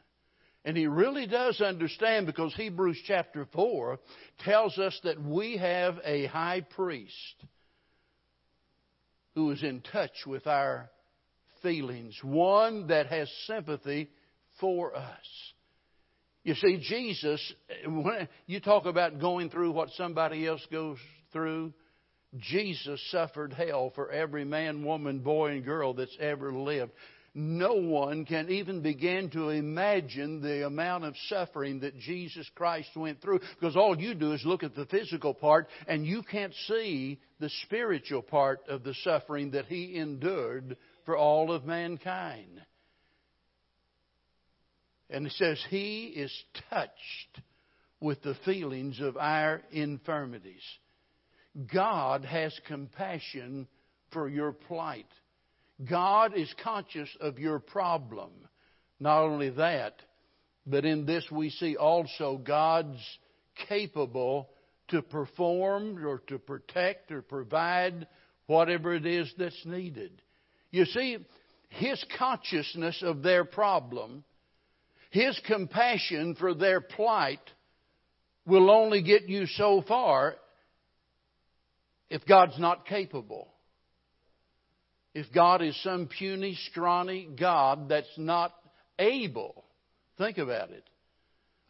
And 0.64 0.76
he 0.76 0.88
really 0.88 1.26
does 1.26 1.60
understand 1.60 2.26
because 2.26 2.52
Hebrews 2.54 3.00
chapter 3.06 3.46
4 3.52 4.00
tells 4.44 4.76
us 4.78 4.98
that 5.04 5.22
we 5.22 5.56
have 5.58 5.98
a 6.04 6.26
high 6.26 6.66
priest 6.74 7.12
who 9.36 9.52
is 9.52 9.62
in 9.62 9.80
touch 9.92 10.26
with 10.26 10.48
our 10.48 10.90
feelings, 11.62 12.18
one 12.22 12.88
that 12.88 13.06
has 13.06 13.30
sympathy 13.46 14.10
for 14.58 14.96
us. 14.96 15.52
You 16.42 16.54
see, 16.54 16.78
Jesus, 16.80 17.52
when 17.86 18.28
you 18.46 18.60
talk 18.60 18.86
about 18.86 19.20
going 19.20 19.50
through 19.50 19.70
what 19.70 19.90
somebody 19.90 20.46
else 20.46 20.66
goes 20.72 20.98
through, 21.32 21.74
Jesus 22.38 23.00
suffered 23.10 23.52
hell 23.52 23.92
for 23.94 24.10
every 24.10 24.44
man, 24.44 24.84
woman, 24.84 25.20
boy, 25.20 25.52
and 25.52 25.64
girl 25.64 25.94
that's 25.94 26.16
ever 26.18 26.52
lived 26.52 26.92
no 27.36 27.74
one 27.74 28.24
can 28.24 28.48
even 28.48 28.80
begin 28.80 29.28
to 29.28 29.50
imagine 29.50 30.40
the 30.40 30.66
amount 30.66 31.04
of 31.04 31.14
suffering 31.28 31.80
that 31.80 31.98
Jesus 31.98 32.50
Christ 32.54 32.88
went 32.96 33.20
through 33.20 33.40
because 33.60 33.76
all 33.76 34.00
you 34.00 34.14
do 34.14 34.32
is 34.32 34.42
look 34.46 34.62
at 34.62 34.74
the 34.74 34.86
physical 34.86 35.34
part 35.34 35.68
and 35.86 36.06
you 36.06 36.22
can't 36.22 36.54
see 36.66 37.20
the 37.38 37.50
spiritual 37.64 38.22
part 38.22 38.60
of 38.70 38.84
the 38.84 38.94
suffering 39.04 39.50
that 39.50 39.66
he 39.66 39.98
endured 39.98 40.78
for 41.04 41.14
all 41.14 41.52
of 41.52 41.66
mankind. 41.66 42.62
And 45.10 45.26
it 45.26 45.32
says, 45.32 45.62
He 45.68 46.06
is 46.06 46.32
touched 46.70 47.42
with 48.00 48.22
the 48.22 48.36
feelings 48.46 48.98
of 48.98 49.18
our 49.18 49.60
infirmities. 49.70 50.64
God 51.70 52.24
has 52.24 52.58
compassion 52.66 53.68
for 54.10 54.26
your 54.26 54.52
plight. 54.52 55.06
God 55.84 56.36
is 56.36 56.52
conscious 56.62 57.08
of 57.20 57.38
your 57.38 57.58
problem. 57.58 58.30
Not 58.98 59.22
only 59.22 59.50
that, 59.50 60.00
but 60.66 60.84
in 60.84 61.04
this 61.04 61.24
we 61.30 61.50
see 61.50 61.76
also 61.76 62.38
God's 62.38 62.98
capable 63.68 64.48
to 64.88 65.02
perform 65.02 66.04
or 66.04 66.18
to 66.28 66.38
protect 66.38 67.12
or 67.12 67.20
provide 67.20 68.06
whatever 68.46 68.94
it 68.94 69.04
is 69.04 69.32
that's 69.36 69.66
needed. 69.66 70.22
You 70.70 70.86
see, 70.86 71.18
His 71.68 72.02
consciousness 72.18 73.02
of 73.02 73.22
their 73.22 73.44
problem, 73.44 74.24
His 75.10 75.38
compassion 75.46 76.36
for 76.36 76.54
their 76.54 76.80
plight 76.80 77.40
will 78.46 78.70
only 78.70 79.02
get 79.02 79.28
you 79.28 79.46
so 79.46 79.84
far 79.86 80.36
if 82.08 82.24
God's 82.24 82.58
not 82.58 82.86
capable 82.86 83.48
if 85.16 85.32
God 85.32 85.62
is 85.62 85.74
some 85.82 86.08
puny, 86.08 86.58
scrawny 86.70 87.26
God 87.40 87.88
that's 87.88 88.18
not 88.18 88.52
able. 88.98 89.64
Think 90.18 90.36
about 90.36 90.72
it. 90.72 90.84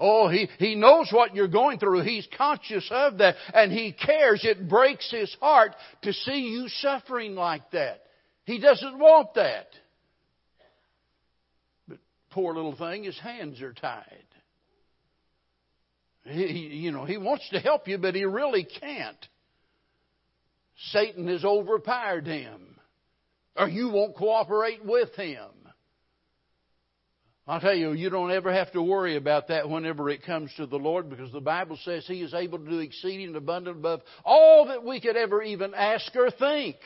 Oh, 0.00 0.28
he, 0.28 0.48
he 0.58 0.74
knows 0.74 1.10
what 1.12 1.32
you're 1.32 1.46
going 1.46 1.78
through. 1.78 2.02
He's 2.02 2.26
conscious 2.36 2.88
of 2.90 3.18
that 3.18 3.36
and 3.54 3.70
he 3.70 3.92
cares. 3.92 4.40
It 4.42 4.68
breaks 4.68 5.08
his 5.12 5.32
heart 5.40 5.76
to 6.02 6.12
see 6.12 6.40
you 6.40 6.66
suffering 6.66 7.36
like 7.36 7.70
that. 7.70 8.02
He 8.46 8.58
doesn't 8.58 8.98
want 8.98 9.34
that. 9.34 9.68
But 11.86 11.98
poor 12.30 12.52
little 12.52 12.76
thing, 12.76 13.04
his 13.04 13.18
hands 13.20 13.62
are 13.62 13.72
tied. 13.72 14.24
He, 16.24 16.80
you 16.82 16.90
know, 16.90 17.04
he 17.04 17.16
wants 17.16 17.48
to 17.50 17.60
help 17.60 17.86
you, 17.86 17.96
but 17.98 18.16
he 18.16 18.24
really 18.24 18.64
can't. 18.80 19.26
Satan 20.90 21.28
has 21.28 21.44
overpowered 21.44 22.26
him 22.26 22.75
or 23.56 23.68
you 23.68 23.90
won't 23.90 24.16
cooperate 24.16 24.84
with 24.84 25.14
him. 25.14 25.48
I'll 27.48 27.60
tell 27.60 27.74
you, 27.74 27.92
you 27.92 28.10
don't 28.10 28.32
ever 28.32 28.52
have 28.52 28.72
to 28.72 28.82
worry 28.82 29.16
about 29.16 29.48
that 29.48 29.70
whenever 29.70 30.10
it 30.10 30.24
comes 30.24 30.50
to 30.56 30.66
the 30.66 30.78
Lord 30.78 31.08
because 31.08 31.30
the 31.30 31.40
Bible 31.40 31.78
says 31.84 32.04
He 32.04 32.20
is 32.22 32.34
able 32.34 32.58
to 32.58 32.68
do 32.68 32.80
exceeding 32.80 33.36
abundant 33.36 33.76
above 33.76 34.00
all 34.24 34.66
that 34.66 34.82
we 34.82 35.00
could 35.00 35.16
ever 35.16 35.42
even 35.42 35.72
ask 35.72 36.14
or 36.16 36.30
think. 36.32 36.76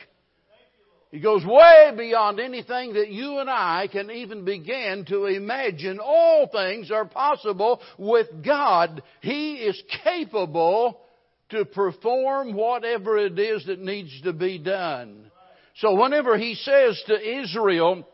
He 1.09 1.19
goes 1.19 1.43
way 1.43 1.91
beyond 1.97 2.39
anything 2.39 2.93
that 2.93 3.09
you 3.09 3.39
and 3.39 3.49
I 3.49 3.89
can 3.91 4.11
even 4.11 4.45
begin 4.45 5.03
to 5.09 5.25
imagine. 5.25 5.99
All 5.99 6.47
things 6.47 6.91
are 6.91 7.05
possible 7.05 7.81
with 7.97 8.27
God. 8.45 9.01
He 9.21 9.55
is 9.55 9.81
capable 10.03 11.01
to 11.49 11.65
perform 11.65 12.53
whatever 12.53 13.17
it 13.17 13.37
is 13.37 13.65
that 13.65 13.79
needs 13.79 14.21
to 14.21 14.31
be 14.31 14.59
done. 14.59 15.30
So 15.81 15.95
whenever 15.95 16.37
he 16.37 16.53
says 16.53 17.01
to 17.07 17.41
Israel, 17.41 18.07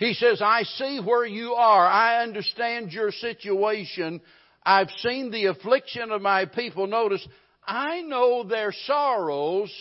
he 0.00 0.12
says, 0.12 0.42
I 0.42 0.64
see 0.64 1.00
where 1.00 1.24
you 1.24 1.52
are. 1.52 1.86
I 1.86 2.24
understand 2.24 2.90
your 2.90 3.12
situation. 3.12 4.20
I've 4.64 4.90
seen 4.98 5.30
the 5.30 5.46
affliction 5.46 6.10
of 6.10 6.20
my 6.20 6.46
people. 6.46 6.88
Notice, 6.88 7.26
I 7.64 8.00
know 8.00 8.42
their 8.42 8.72
sorrows. 8.86 9.72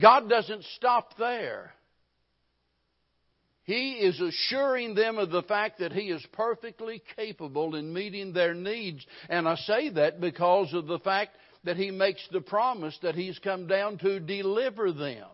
God 0.00 0.30
doesn't 0.30 0.64
stop 0.76 1.18
there. 1.18 1.74
He 3.64 3.92
is 3.92 4.18
assuring 4.18 4.94
them 4.94 5.18
of 5.18 5.30
the 5.30 5.42
fact 5.42 5.80
that 5.80 5.92
He 5.92 6.10
is 6.10 6.26
perfectly 6.32 7.02
capable 7.16 7.76
in 7.76 7.92
meeting 7.92 8.32
their 8.32 8.54
needs. 8.54 9.04
And 9.28 9.46
I 9.46 9.56
say 9.56 9.90
that 9.90 10.22
because 10.22 10.72
of 10.72 10.86
the 10.86 11.00
fact 11.00 11.36
that 11.64 11.76
He 11.76 11.90
makes 11.90 12.26
the 12.32 12.40
promise 12.40 12.98
that 13.02 13.14
He's 13.14 13.38
come 13.38 13.66
down 13.66 13.98
to 13.98 14.20
deliver 14.20 14.90
them. 14.90 15.26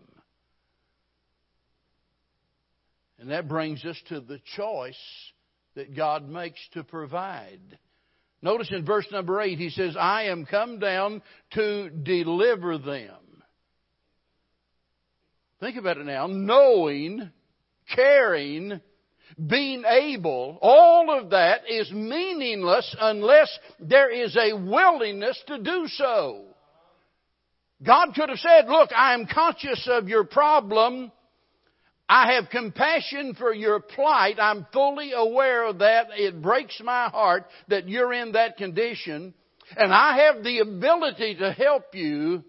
And 3.18 3.30
that 3.30 3.48
brings 3.48 3.84
us 3.84 4.00
to 4.08 4.20
the 4.20 4.40
choice 4.56 4.94
that 5.74 5.96
God 5.96 6.28
makes 6.28 6.60
to 6.72 6.84
provide. 6.84 7.60
Notice 8.42 8.70
in 8.70 8.84
verse 8.84 9.06
number 9.10 9.40
8, 9.40 9.58
he 9.58 9.70
says, 9.70 9.96
I 9.98 10.24
am 10.24 10.46
come 10.46 10.78
down 10.78 11.22
to 11.52 11.90
deliver 11.90 12.78
them. 12.78 13.14
Think 15.60 15.76
about 15.76 15.96
it 15.96 16.06
now. 16.06 16.26
Knowing 16.26 17.30
caring, 17.94 18.80
being 19.44 19.84
able, 19.84 20.58
all 20.60 21.18
of 21.18 21.30
that 21.30 21.62
is 21.68 21.90
meaningless 21.92 22.94
unless 23.00 23.58
there 23.80 24.10
is 24.10 24.36
a 24.36 24.52
willingness 24.54 25.42
to 25.46 25.58
do 25.58 25.86
so. 25.88 26.44
God 27.82 28.14
could 28.14 28.28
have 28.28 28.38
said, 28.38 28.68
look, 28.68 28.90
I 28.94 29.14
am 29.14 29.26
conscious 29.26 29.86
of 29.90 30.08
your 30.08 30.24
problem. 30.24 31.12
I 32.08 32.34
have 32.34 32.50
compassion 32.50 33.34
for 33.34 33.52
your 33.52 33.80
plight. 33.80 34.36
I'm 34.38 34.66
fully 34.72 35.12
aware 35.12 35.64
of 35.64 35.78
that. 35.78 36.08
It 36.12 36.40
breaks 36.40 36.80
my 36.82 37.08
heart 37.08 37.46
that 37.68 37.88
you're 37.88 38.12
in 38.12 38.32
that 38.32 38.56
condition. 38.56 39.34
And 39.76 39.92
I 39.92 40.18
have 40.26 40.44
the 40.44 40.60
ability 40.60 41.36
to 41.36 41.52
help 41.52 41.94
you, 41.94 42.44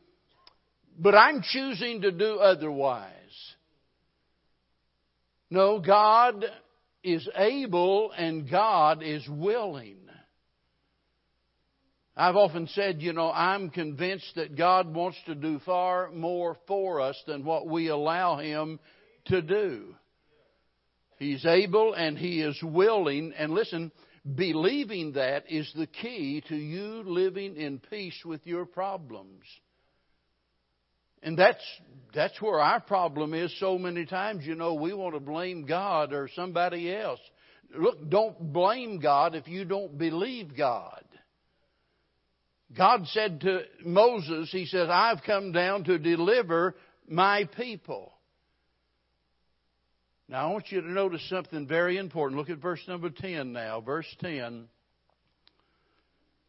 but 1.00 1.16
I'm 1.16 1.42
choosing 1.42 2.02
to 2.02 2.12
do 2.12 2.36
otherwise. 2.36 3.14
No, 5.50 5.80
God 5.80 6.46
is 7.04 7.28
able 7.36 8.12
and 8.12 8.50
God 8.50 9.02
is 9.02 9.28
willing. 9.28 9.98
I've 12.16 12.36
often 12.36 12.68
said, 12.68 13.02
you 13.02 13.14
know, 13.14 13.32
I'm 13.32 13.70
convinced 13.70 14.34
that 14.36 14.58
God 14.58 14.94
wants 14.94 15.18
to 15.28 15.36
do 15.36 15.60
far 15.60 16.10
more 16.12 16.58
for 16.68 17.00
us 17.00 17.22
than 17.28 17.46
what 17.46 17.68
we 17.68 17.90
allow 17.90 18.38
Him 18.38 18.80
to 19.28 19.42
do. 19.42 19.96
He's 21.18 21.46
able 21.46 21.94
and 21.94 22.18
He 22.18 22.42
is 22.42 22.60
willing. 22.62 23.34
And 23.38 23.54
listen, 23.54 23.92
believing 24.36 25.14
that 25.14 25.52
is 25.52 25.72
the 25.76 25.88
key 25.88 26.44
to 26.50 26.56
you 26.56 27.04
living 27.06 27.56
in 27.56 27.80
peace 27.80 28.22
with 28.26 28.46
your 28.46 28.66
problems. 28.66 29.44
And 31.24 31.38
that's, 31.38 31.64
that's 32.14 32.40
where 32.42 32.60
our 32.60 32.80
problem 32.80 33.34
is 33.34 33.54
so 33.60 33.78
many 33.78 34.06
times. 34.06 34.46
You 34.46 34.56
know, 34.56 34.76
we 34.76 34.94
want 34.94 35.16
to 35.16 35.20
blame 35.20 35.66
God 35.66 36.14
or 36.14 36.30
somebody 36.36 36.94
else. 36.96 37.20
Look, 37.76 38.10
don't 38.10 38.54
blame 38.54 39.00
God 39.00 39.36
if 39.36 39.48
you 39.48 39.66
don't 39.66 39.98
believe 39.98 40.56
God. 40.56 41.04
God 42.76 43.08
said 43.08 43.42
to 43.42 43.62
Moses, 43.84 44.50
He 44.52 44.66
says, 44.66 44.90
I've 44.92 45.24
come 45.24 45.52
down 45.52 45.86
to 45.86 45.98
deliver 45.98 46.76
my 47.08 47.46
people. 47.58 48.14
Now, 50.30 50.50
I 50.50 50.52
want 50.52 50.72
you 50.72 50.82
to 50.82 50.92
notice 50.92 51.28
something 51.30 51.68
very 51.68 51.98
important. 51.98 52.38
Look 52.38 52.50
at 52.50 52.58
verse 52.58 52.82
number 52.88 53.10
10 53.10 53.54
now. 53.54 53.80
Verse 53.80 54.08
10. 54.20 54.68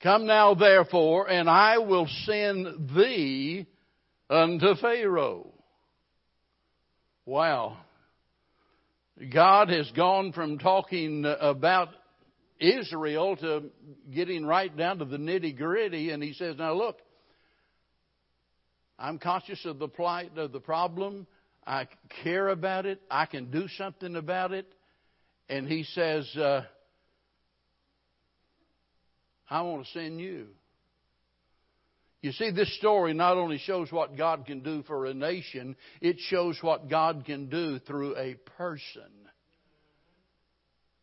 Come 0.03 0.27
now, 0.27 0.55
therefore, 0.55 1.29
and 1.31 1.49
I 1.49 1.79
will 1.79 2.09
send 2.25 2.91
thee 2.97 3.67
unto 4.29 4.75
Pharaoh. 4.81 5.53
Wow. 7.25 7.79
God 9.33 9.69
has 9.69 9.91
gone 9.93 10.33
from 10.33 10.59
talking 10.59 11.25
about 11.41 11.89
Israel 12.61 13.37
to 13.37 13.65
getting 14.13 14.45
right 14.45 14.77
down 14.77 14.99
to 14.99 15.05
the 15.05 15.19
nitty 15.19 15.57
gritty, 15.57 16.11
and 16.11 16.23
he 16.23 16.33
says, 16.33 16.57
Now 16.59 16.75
look, 16.75 16.99
I'm 18.99 19.19
conscious 19.19 19.65
of 19.65 19.79
the 19.79 19.89
plight 19.89 20.37
of 20.37 20.51
the 20.51 20.61
problem. 20.61 21.27
I 21.69 21.87
care 22.25 22.49
about 22.49 22.87
it. 22.87 22.99
I 23.11 23.27
can 23.27 23.51
do 23.51 23.69
something 23.77 24.17
about 24.17 24.53
it. 24.53 24.67
And 25.51 25.69
he 25.69 25.85
says, 25.85 26.27
uh, 26.35 26.63
I 29.51 29.61
want 29.61 29.85
to 29.85 29.93
send 29.93 30.19
you. 30.19 30.47
You 32.23 32.33
see, 32.33 32.51
this 32.51 32.75
story 32.79 33.13
not 33.13 33.37
only 33.37 33.59
shows 33.59 33.93
what 33.93 34.17
God 34.17 34.47
can 34.47 34.61
do 34.61 34.83
for 34.85 35.05
a 35.05 35.13
nation, 35.13 35.77
it 36.01 36.17
shows 36.19 36.59
what 36.63 36.89
God 36.89 37.25
can 37.27 37.51
do 37.51 37.79
through 37.81 38.17
a 38.17 38.35
person. 38.57 39.03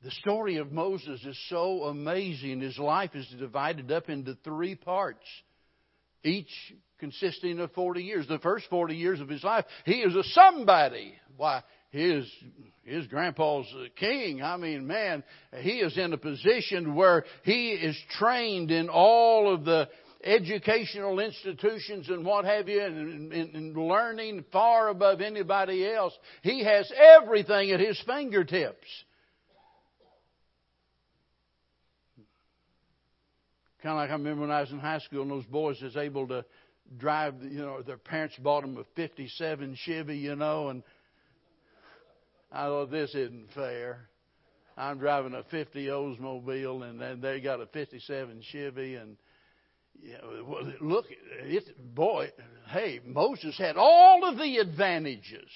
The 0.04 0.12
story 0.12 0.58
of 0.58 0.71
Moses 0.71 1.23
is 1.23 1.39
so 1.47 1.84
amazing. 1.84 2.62
His 2.62 2.78
life 2.80 3.12
is 3.13 3.28
divided 3.39 3.91
up 3.91 4.10
into 4.10 4.36
three 4.43 4.73
parts, 4.73 5.25
each 6.25 6.51
consisting 6.99 7.59
of 7.59 7.71
40 7.73 8.01
years. 8.01 8.27
The 8.27 8.39
first 8.39 8.65
40 8.69 8.95
years 8.95 9.21
of 9.21 9.29
his 9.29 9.43
life, 9.43 9.65
he 9.85 9.95
is 9.95 10.15
a 10.15 10.23
somebody. 10.23 11.13
Why, 11.38 11.63
his 11.91 12.29
his 12.83 13.07
grandpa's 13.07 13.65
a 13.83 13.89
king. 13.89 14.43
I 14.43 14.57
mean, 14.57 14.85
man, 14.85 15.23
he 15.57 15.79
is 15.79 15.97
in 15.97 16.13
a 16.13 16.17
position 16.17 16.93
where 16.93 17.25
he 17.43 17.69
is 17.71 17.97
trained 18.17 18.69
in 18.69 18.89
all 18.89 19.51
of 19.53 19.65
the 19.65 19.89
educational 20.23 21.19
institutions 21.19 22.09
and 22.09 22.25
what 22.25 22.45
have 22.45 22.67
you, 22.67 22.81
and, 22.81 23.31
and, 23.31 23.55
and 23.55 23.77
learning 23.77 24.45
far 24.51 24.89
above 24.89 25.21
anybody 25.21 25.88
else. 25.88 26.13
He 26.41 26.63
has 26.63 26.91
everything 27.19 27.71
at 27.71 27.79
his 27.79 28.01
fingertips. 28.05 28.88
Kind 33.85 33.99
of 33.99 34.01
like 34.01 34.09
I 34.09 34.13
remember 34.13 34.41
when 34.41 34.51
I 34.51 34.61
was 34.61 34.71
in 34.71 34.79
high 34.79 34.97
school 34.97 35.21
and 35.21 35.29
those 35.29 35.45
boys 35.45 35.79
was 35.79 35.95
able 35.95 36.27
to 36.29 36.43
drive, 36.97 37.35
you 37.43 37.59
know, 37.59 37.83
their 37.83 37.99
parents 37.99 38.35
bought 38.37 38.61
them 38.61 38.75
a 38.79 38.83
57 38.95 39.77
Chevy, 39.85 40.17
you 40.17 40.35
know, 40.35 40.69
and 40.69 40.81
I 42.51 42.65
thought 42.65 42.89
this 42.89 43.13
isn't 43.13 43.45
fair. 43.53 44.09
I'm 44.75 44.97
driving 44.97 45.35
a 45.35 45.43
50 45.43 45.85
Oldsmobile 45.85 46.89
and 46.89 46.99
then 46.99 47.21
they 47.21 47.39
got 47.39 47.61
a 47.61 47.67
57 47.67 48.41
Chevy 48.51 48.95
and 48.95 49.17
yeah, 50.01 50.17
well, 50.47 50.63
look, 50.81 51.05
it, 51.43 51.93
boy, 51.93 52.31
hey, 52.69 53.01
Moses 53.05 53.55
had 53.55 53.77
all 53.77 54.27
of 54.27 54.39
the 54.39 54.57
advantages, 54.57 55.51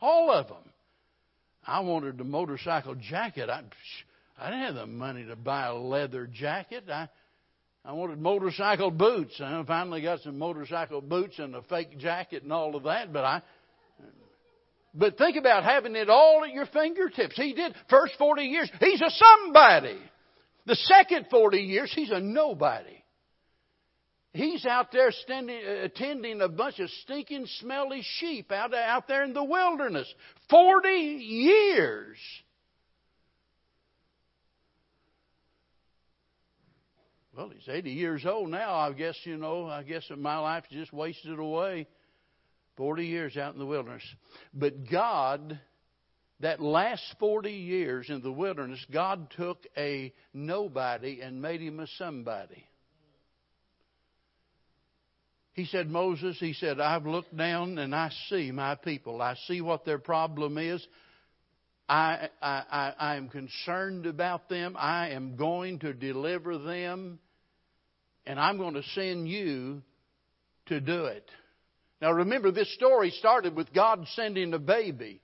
all 0.00 0.30
of 0.30 0.46
them. 0.46 0.72
I 1.66 1.80
wanted 1.80 2.18
the 2.18 2.24
motorcycle 2.24 2.94
jacket. 2.94 3.50
I, 3.50 3.64
I 4.38 4.50
didn't 4.50 4.64
have 4.64 4.74
the 4.76 4.86
money 4.86 5.24
to 5.24 5.34
buy 5.34 5.66
a 5.66 5.74
leather 5.74 6.28
jacket. 6.28 6.84
I, 6.88 7.08
I 7.84 7.92
wanted 7.92 8.20
motorcycle 8.20 8.90
boots. 8.90 9.40
I 9.40 9.62
finally 9.66 10.02
got 10.02 10.20
some 10.20 10.38
motorcycle 10.38 11.00
boots 11.00 11.38
and 11.38 11.54
a 11.54 11.62
fake 11.62 11.98
jacket 11.98 12.42
and 12.42 12.52
all 12.52 12.76
of 12.76 12.82
that. 12.84 13.12
But 13.12 13.24
I, 13.24 13.42
but 14.94 15.16
think 15.16 15.36
about 15.36 15.64
having 15.64 15.96
it 15.96 16.10
all 16.10 16.42
at 16.44 16.52
your 16.52 16.66
fingertips. 16.66 17.36
He 17.36 17.54
did. 17.54 17.74
First 17.88 18.14
40 18.18 18.42
years, 18.42 18.70
he's 18.80 19.00
a 19.00 19.10
somebody. 19.10 19.98
The 20.66 20.74
second 20.74 21.26
40 21.30 21.58
years, 21.58 21.92
he's 21.94 22.10
a 22.10 22.20
nobody. 22.20 22.98
He's 24.34 24.66
out 24.66 24.92
there 24.92 25.10
standing, 25.10 25.56
attending 25.56 26.42
a 26.42 26.48
bunch 26.48 26.78
of 26.80 26.90
stinking, 27.02 27.46
smelly 27.60 28.02
sheep 28.02 28.52
out, 28.52 28.74
out 28.74 29.08
there 29.08 29.24
in 29.24 29.32
the 29.32 29.42
wilderness. 29.42 30.12
40 30.50 30.88
years. 30.88 32.18
Well, 37.38 37.50
he's 37.50 37.68
80 37.68 37.90
years 37.92 38.26
old 38.26 38.50
now. 38.50 38.74
I 38.74 38.92
guess, 38.92 39.14
you 39.22 39.36
know, 39.36 39.68
I 39.68 39.84
guess 39.84 40.02
my 40.10 40.38
life 40.38 40.64
just 40.72 40.92
wasted 40.92 41.38
away. 41.38 41.86
40 42.76 43.06
years 43.06 43.36
out 43.36 43.52
in 43.52 43.60
the 43.60 43.66
wilderness. 43.66 44.02
But 44.52 44.90
God, 44.90 45.56
that 46.40 46.60
last 46.60 47.04
40 47.20 47.52
years 47.52 48.10
in 48.10 48.22
the 48.22 48.32
wilderness, 48.32 48.84
God 48.92 49.32
took 49.36 49.64
a 49.76 50.12
nobody 50.34 51.20
and 51.20 51.40
made 51.40 51.60
him 51.60 51.78
a 51.78 51.86
somebody. 51.96 52.66
He 55.52 55.66
said, 55.66 55.88
Moses, 55.88 56.38
he 56.40 56.54
said, 56.54 56.80
I've 56.80 57.06
looked 57.06 57.36
down 57.36 57.78
and 57.78 57.94
I 57.94 58.10
see 58.28 58.50
my 58.50 58.74
people. 58.74 59.22
I 59.22 59.36
see 59.46 59.60
what 59.60 59.84
their 59.84 59.98
problem 59.98 60.58
is. 60.58 60.84
I, 61.88 62.30
I, 62.42 62.62
I, 62.68 62.94
I 62.98 63.16
am 63.16 63.28
concerned 63.28 64.06
about 64.06 64.48
them. 64.48 64.74
I 64.76 65.10
am 65.10 65.36
going 65.36 65.78
to 65.80 65.92
deliver 65.92 66.58
them. 66.58 67.20
And 68.28 68.38
I'm 68.38 68.58
going 68.58 68.74
to 68.74 68.82
send 68.94 69.26
you 69.26 69.80
to 70.66 70.80
do 70.80 71.06
it. 71.06 71.26
Now 72.02 72.12
remember, 72.12 72.52
this 72.52 72.72
story 72.74 73.10
started 73.10 73.56
with 73.56 73.72
God 73.72 74.06
sending 74.14 74.52
a 74.52 74.58
baby. 74.58 75.22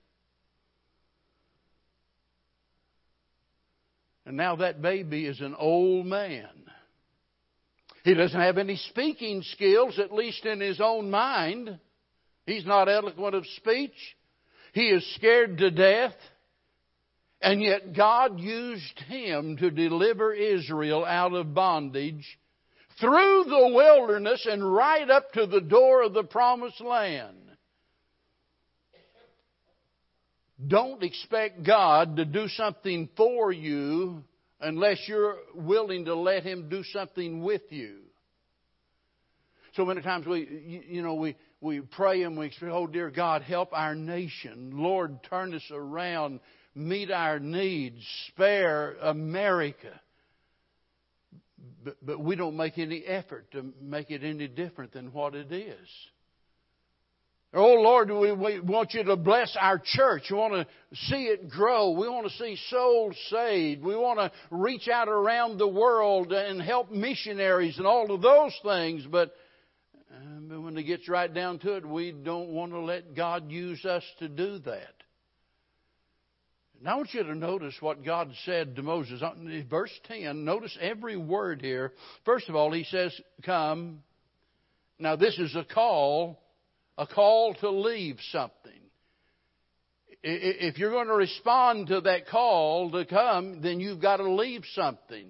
And 4.24 4.38
now 4.38 4.56
that 4.56 4.80
baby 4.80 5.26
is 5.26 5.38
an 5.40 5.54
old 5.54 6.06
man. 6.06 6.48
He 8.04 8.14
doesn't 8.14 8.40
have 8.40 8.56
any 8.56 8.76
speaking 8.76 9.42
skills, 9.52 9.98
at 9.98 10.10
least 10.10 10.46
in 10.46 10.60
his 10.60 10.80
own 10.80 11.10
mind. 11.10 11.78
He's 12.46 12.64
not 12.64 12.88
eloquent 12.88 13.34
of 13.34 13.44
speech. 13.58 13.92
He 14.72 14.88
is 14.88 15.14
scared 15.16 15.58
to 15.58 15.70
death. 15.70 16.14
And 17.42 17.62
yet 17.62 17.94
God 17.94 18.40
used 18.40 18.98
him 19.08 19.58
to 19.58 19.70
deliver 19.70 20.32
Israel 20.32 21.04
out 21.04 21.34
of 21.34 21.52
bondage 21.52 22.24
through 23.00 23.44
the 23.44 23.72
wilderness 23.74 24.46
and 24.50 24.74
right 24.74 25.08
up 25.10 25.32
to 25.32 25.46
the 25.46 25.60
door 25.60 26.02
of 26.04 26.14
the 26.14 26.24
promised 26.24 26.80
land. 26.80 27.36
Don't 30.66 31.02
expect 31.02 31.64
God 31.64 32.16
to 32.16 32.24
do 32.24 32.48
something 32.48 33.08
for 33.16 33.52
you 33.52 34.22
unless 34.60 34.98
you're 35.06 35.36
willing 35.54 36.06
to 36.06 36.14
let 36.14 36.44
Him 36.44 36.68
do 36.68 36.82
something 36.84 37.42
with 37.42 37.62
you. 37.70 37.98
So 39.74 39.84
many 39.84 40.02
times 40.02 40.26
we, 40.26 40.84
you 40.88 41.02
know, 41.02 41.14
we, 41.14 41.36
we 41.60 41.80
pray 41.80 42.22
and 42.22 42.38
we 42.38 42.50
say, 42.60 42.66
oh 42.66 42.86
dear 42.86 43.10
God, 43.10 43.42
help 43.42 43.70
our 43.72 43.96
nation. 43.96 44.70
Lord, 44.74 45.22
turn 45.24 45.52
us 45.52 45.68
around, 45.72 46.38
meet 46.76 47.10
our 47.10 47.40
needs, 47.40 48.00
spare 48.28 48.94
America. 49.02 50.00
But, 51.84 51.96
but 52.04 52.20
we 52.20 52.36
don't 52.36 52.56
make 52.56 52.78
any 52.78 53.04
effort 53.04 53.50
to 53.52 53.72
make 53.80 54.10
it 54.10 54.24
any 54.24 54.48
different 54.48 54.92
than 54.92 55.12
what 55.12 55.34
it 55.34 55.52
is. 55.52 55.88
Oh 57.56 57.74
Lord, 57.74 58.10
we, 58.10 58.32
we 58.32 58.58
want 58.58 58.94
you 58.94 59.04
to 59.04 59.16
bless 59.16 59.56
our 59.60 59.78
church. 59.78 60.24
We 60.28 60.36
want 60.36 60.54
to 60.54 60.66
see 61.06 61.26
it 61.26 61.48
grow. 61.48 61.90
We 61.90 62.08
want 62.08 62.26
to 62.26 62.32
see 62.32 62.58
souls 62.68 63.16
saved. 63.30 63.84
We 63.84 63.94
want 63.94 64.18
to 64.18 64.32
reach 64.50 64.88
out 64.88 65.08
around 65.08 65.58
the 65.58 65.68
world 65.68 66.32
and 66.32 66.60
help 66.60 66.90
missionaries 66.90 67.78
and 67.78 67.86
all 67.86 68.12
of 68.12 68.22
those 68.22 68.58
things. 68.64 69.06
But, 69.08 69.36
uh, 70.10 70.40
but 70.48 70.62
when 70.62 70.76
it 70.76 70.82
gets 70.82 71.08
right 71.08 71.32
down 71.32 71.60
to 71.60 71.76
it, 71.76 71.86
we 71.86 72.10
don't 72.10 72.48
want 72.48 72.72
to 72.72 72.80
let 72.80 73.14
God 73.14 73.48
use 73.52 73.84
us 73.84 74.02
to 74.18 74.28
do 74.28 74.58
that. 74.60 75.03
Now 76.84 76.92
I 76.92 76.96
want 76.96 77.14
you 77.14 77.22
to 77.22 77.34
notice 77.34 77.74
what 77.80 78.04
God 78.04 78.30
said 78.44 78.76
to 78.76 78.82
Moses. 78.82 79.22
Uh, 79.22 79.32
verse 79.70 79.90
10, 80.06 80.44
notice 80.44 80.76
every 80.78 81.16
word 81.16 81.62
here. 81.62 81.94
First 82.26 82.50
of 82.50 82.54
all, 82.54 82.70
he 82.72 82.84
says, 82.84 83.18
Come. 83.42 84.02
Now 84.98 85.16
this 85.16 85.38
is 85.38 85.56
a 85.56 85.64
call 85.64 86.38
a 86.96 87.06
call 87.06 87.54
to 87.54 87.70
leave 87.70 88.18
something. 88.30 88.72
If 90.22 90.78
you're 90.78 90.90
going 90.90 91.08
to 91.08 91.14
respond 91.14 91.88
to 91.88 92.02
that 92.02 92.28
call 92.28 92.90
to 92.92 93.04
come, 93.04 93.60
then 93.62 93.80
you've 93.80 94.00
got 94.00 94.18
to 94.18 94.30
leave 94.30 94.62
something. 94.74 95.26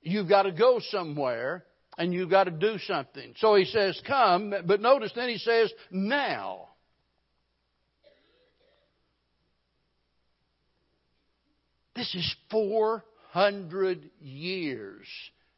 You've 0.00 0.28
got 0.28 0.44
to 0.44 0.52
go 0.52 0.80
somewhere 0.90 1.64
and 1.96 2.12
you've 2.14 2.30
got 2.30 2.44
to 2.44 2.50
do 2.50 2.78
something. 2.86 3.34
So 3.38 3.54
he 3.54 3.66
says, 3.66 4.00
come, 4.06 4.54
but 4.64 4.80
notice 4.80 5.12
then 5.14 5.28
he 5.28 5.38
says, 5.38 5.72
now. 5.90 6.67
This 11.98 12.14
is 12.14 12.36
400 12.52 14.08
years 14.20 15.08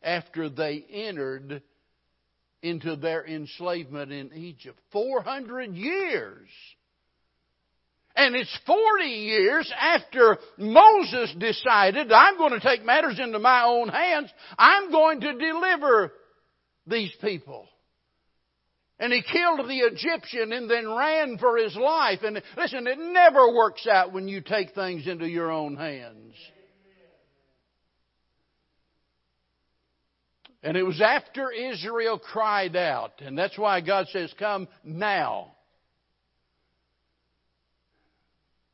after 0.02 0.48
they 0.48 0.82
entered 0.90 1.60
into 2.62 2.96
their 2.96 3.26
enslavement 3.26 4.10
in 4.10 4.32
Egypt. 4.32 4.78
400 4.90 5.74
years. 5.74 6.48
And 8.16 8.34
it's 8.34 8.58
40 8.66 9.04
years 9.04 9.70
after 9.78 10.38
Moses 10.56 11.34
decided, 11.38 12.10
I'm 12.10 12.38
going 12.38 12.58
to 12.58 12.60
take 12.60 12.86
matters 12.86 13.20
into 13.22 13.38
my 13.38 13.64
own 13.64 13.90
hands. 13.90 14.30
I'm 14.56 14.90
going 14.90 15.20
to 15.20 15.34
deliver 15.34 16.10
these 16.86 17.12
people. 17.20 17.68
And 19.00 19.14
he 19.14 19.22
killed 19.22 19.66
the 19.66 19.78
Egyptian 19.78 20.52
and 20.52 20.70
then 20.70 20.86
ran 20.86 21.38
for 21.38 21.56
his 21.56 21.74
life. 21.74 22.20
And 22.22 22.40
listen, 22.56 22.86
it 22.86 22.98
never 22.98 23.50
works 23.50 23.86
out 23.86 24.12
when 24.12 24.28
you 24.28 24.42
take 24.42 24.74
things 24.74 25.06
into 25.06 25.26
your 25.26 25.50
own 25.50 25.74
hands. 25.76 26.34
And 30.62 30.76
it 30.76 30.82
was 30.82 31.00
after 31.00 31.50
Israel 31.50 32.18
cried 32.18 32.76
out. 32.76 33.12
And 33.20 33.38
that's 33.38 33.56
why 33.56 33.80
God 33.80 34.06
says, 34.08 34.30
Come 34.38 34.68
now. 34.84 35.52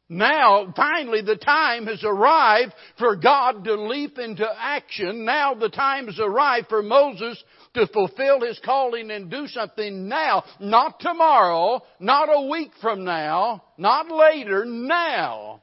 Now, 0.09 0.73
finally, 0.77 1.23
the 1.23 1.37
time 1.37 1.87
has 1.87 2.05
arrived 2.05 2.73
for 2.97 3.17
God 3.17 3.65
to 3.65 3.75
leap 3.75 4.19
into 4.19 4.47
action. 4.57 5.25
Now 5.25 5.55
the 5.55 5.69
time 5.69 6.07
has 6.07 6.21
arrived 6.21 6.69
for 6.69 6.83
Moses 6.83 7.43
to 7.75 7.89
fulfill 7.89 8.41
his 8.41 8.61
calling 8.65 9.11
and 9.11 9.31
do 9.31 9.49
something 9.49 10.09
now. 10.09 10.45
Not 10.61 11.01
tomorrow, 11.01 11.83
not 11.99 12.29
a 12.29 12.49
week 12.49 12.71
from 12.81 13.05
now, 13.05 13.65
not 13.77 14.09
later, 14.09 14.65
now. 14.65 15.63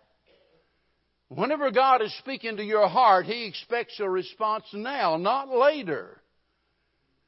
Whenever 1.29 1.71
God 1.71 2.01
is 2.01 2.15
speaking 2.19 2.57
to 2.57 2.63
your 2.63 2.87
heart, 2.87 3.25
He 3.25 3.45
expects 3.45 3.99
a 3.99 4.09
response 4.09 4.65
now, 4.73 5.17
not 5.17 5.49
later. 5.49 6.21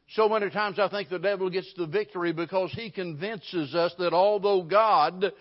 So 0.09 0.29
many 0.29 0.49
times 0.51 0.77
I 0.77 0.89
think 0.89 1.09
the 1.09 1.17
devil 1.17 1.49
gets 1.49 1.73
the 1.75 1.87
victory 1.87 2.31
because 2.31 2.71
he 2.73 2.91
convinces 2.91 3.73
us 3.73 3.91
that 3.97 4.13
although 4.13 4.61
God 4.61 5.31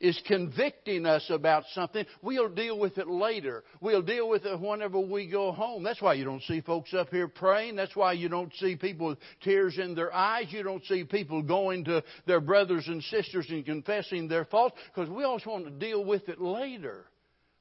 is 0.00 0.20
convicting 0.26 1.06
us 1.06 1.26
about 1.30 1.64
something, 1.72 2.04
we'll 2.22 2.48
deal 2.48 2.78
with 2.78 2.98
it 2.98 3.08
later. 3.08 3.64
We'll 3.80 4.02
deal 4.02 4.28
with 4.28 4.44
it 4.46 4.58
whenever 4.58 4.98
we 4.98 5.26
go 5.26 5.52
home. 5.52 5.82
That's 5.82 6.00
why 6.00 6.14
you 6.14 6.24
don't 6.24 6.42
see 6.42 6.60
folks 6.62 6.94
up 6.94 7.10
here 7.10 7.28
praying. 7.28 7.76
That's 7.76 7.94
why 7.94 8.14
you 8.14 8.28
don't 8.28 8.52
see 8.56 8.76
people 8.76 9.08
with 9.08 9.18
tears 9.42 9.78
in 9.78 9.94
their 9.94 10.12
eyes. 10.12 10.46
You 10.50 10.62
don't 10.62 10.84
see 10.86 11.04
people 11.04 11.42
going 11.42 11.84
to 11.84 12.02
their 12.26 12.40
brothers 12.40 12.88
and 12.88 13.02
sisters 13.04 13.46
and 13.50 13.64
confessing 13.64 14.28
their 14.28 14.46
faults 14.46 14.76
because 14.94 15.10
we 15.10 15.24
always 15.24 15.44
want 15.44 15.64
to 15.66 15.70
deal 15.70 16.04
with 16.04 16.28
it 16.28 16.40
later. 16.40 17.04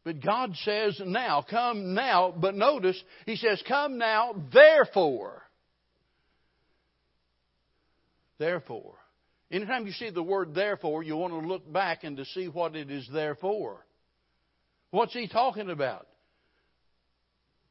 But 0.05 0.23
God 0.23 0.55
says 0.63 0.99
now, 1.05 1.43
come 1.47 1.93
now. 1.93 2.33
But 2.35 2.55
notice, 2.55 3.01
He 3.25 3.35
says, 3.35 3.61
come 3.67 3.97
now, 3.97 4.33
therefore. 4.53 5.43
Therefore. 8.37 8.98
Anytime 9.51 9.87
you 9.87 9.93
see 9.93 10.11
the 10.11 10.23
word 10.23 10.53
therefore, 10.53 11.01
you 11.01 11.17
want 11.17 11.33
to 11.33 11.39
look 11.39 11.71
back 11.71 12.03
and 12.03 12.17
to 12.17 12.25
see 12.25 12.47
what 12.47 12.75
it 12.75 12.91
is 12.91 13.07
there 13.11 13.35
for. 13.35 13.85
What's 14.91 15.13
He 15.13 15.27
talking 15.27 15.69
about? 15.69 16.07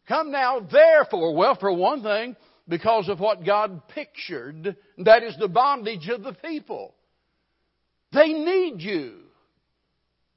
Come 0.08 0.32
now, 0.32 0.60
therefore. 0.60 1.34
Well, 1.36 1.56
for 1.58 1.72
one 1.72 2.02
thing, 2.02 2.34
because 2.66 3.08
of 3.08 3.20
what 3.20 3.44
God 3.44 3.88
pictured, 3.88 4.76
that 4.98 5.22
is 5.22 5.36
the 5.38 5.48
bondage 5.48 6.08
of 6.08 6.22
the 6.22 6.32
people. 6.32 6.94
They 8.12 8.32
need 8.32 8.80
you. 8.80 9.14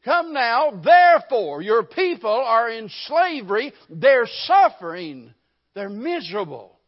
Come 0.04 0.34
now, 0.34 0.82
therefore, 0.84 1.62
your 1.62 1.84
people 1.84 2.30
are 2.30 2.70
in 2.70 2.90
slavery, 3.08 3.72
they're 3.90 4.28
suffering, 4.46 5.34
they're 5.76 5.90
miserable. 5.90 6.80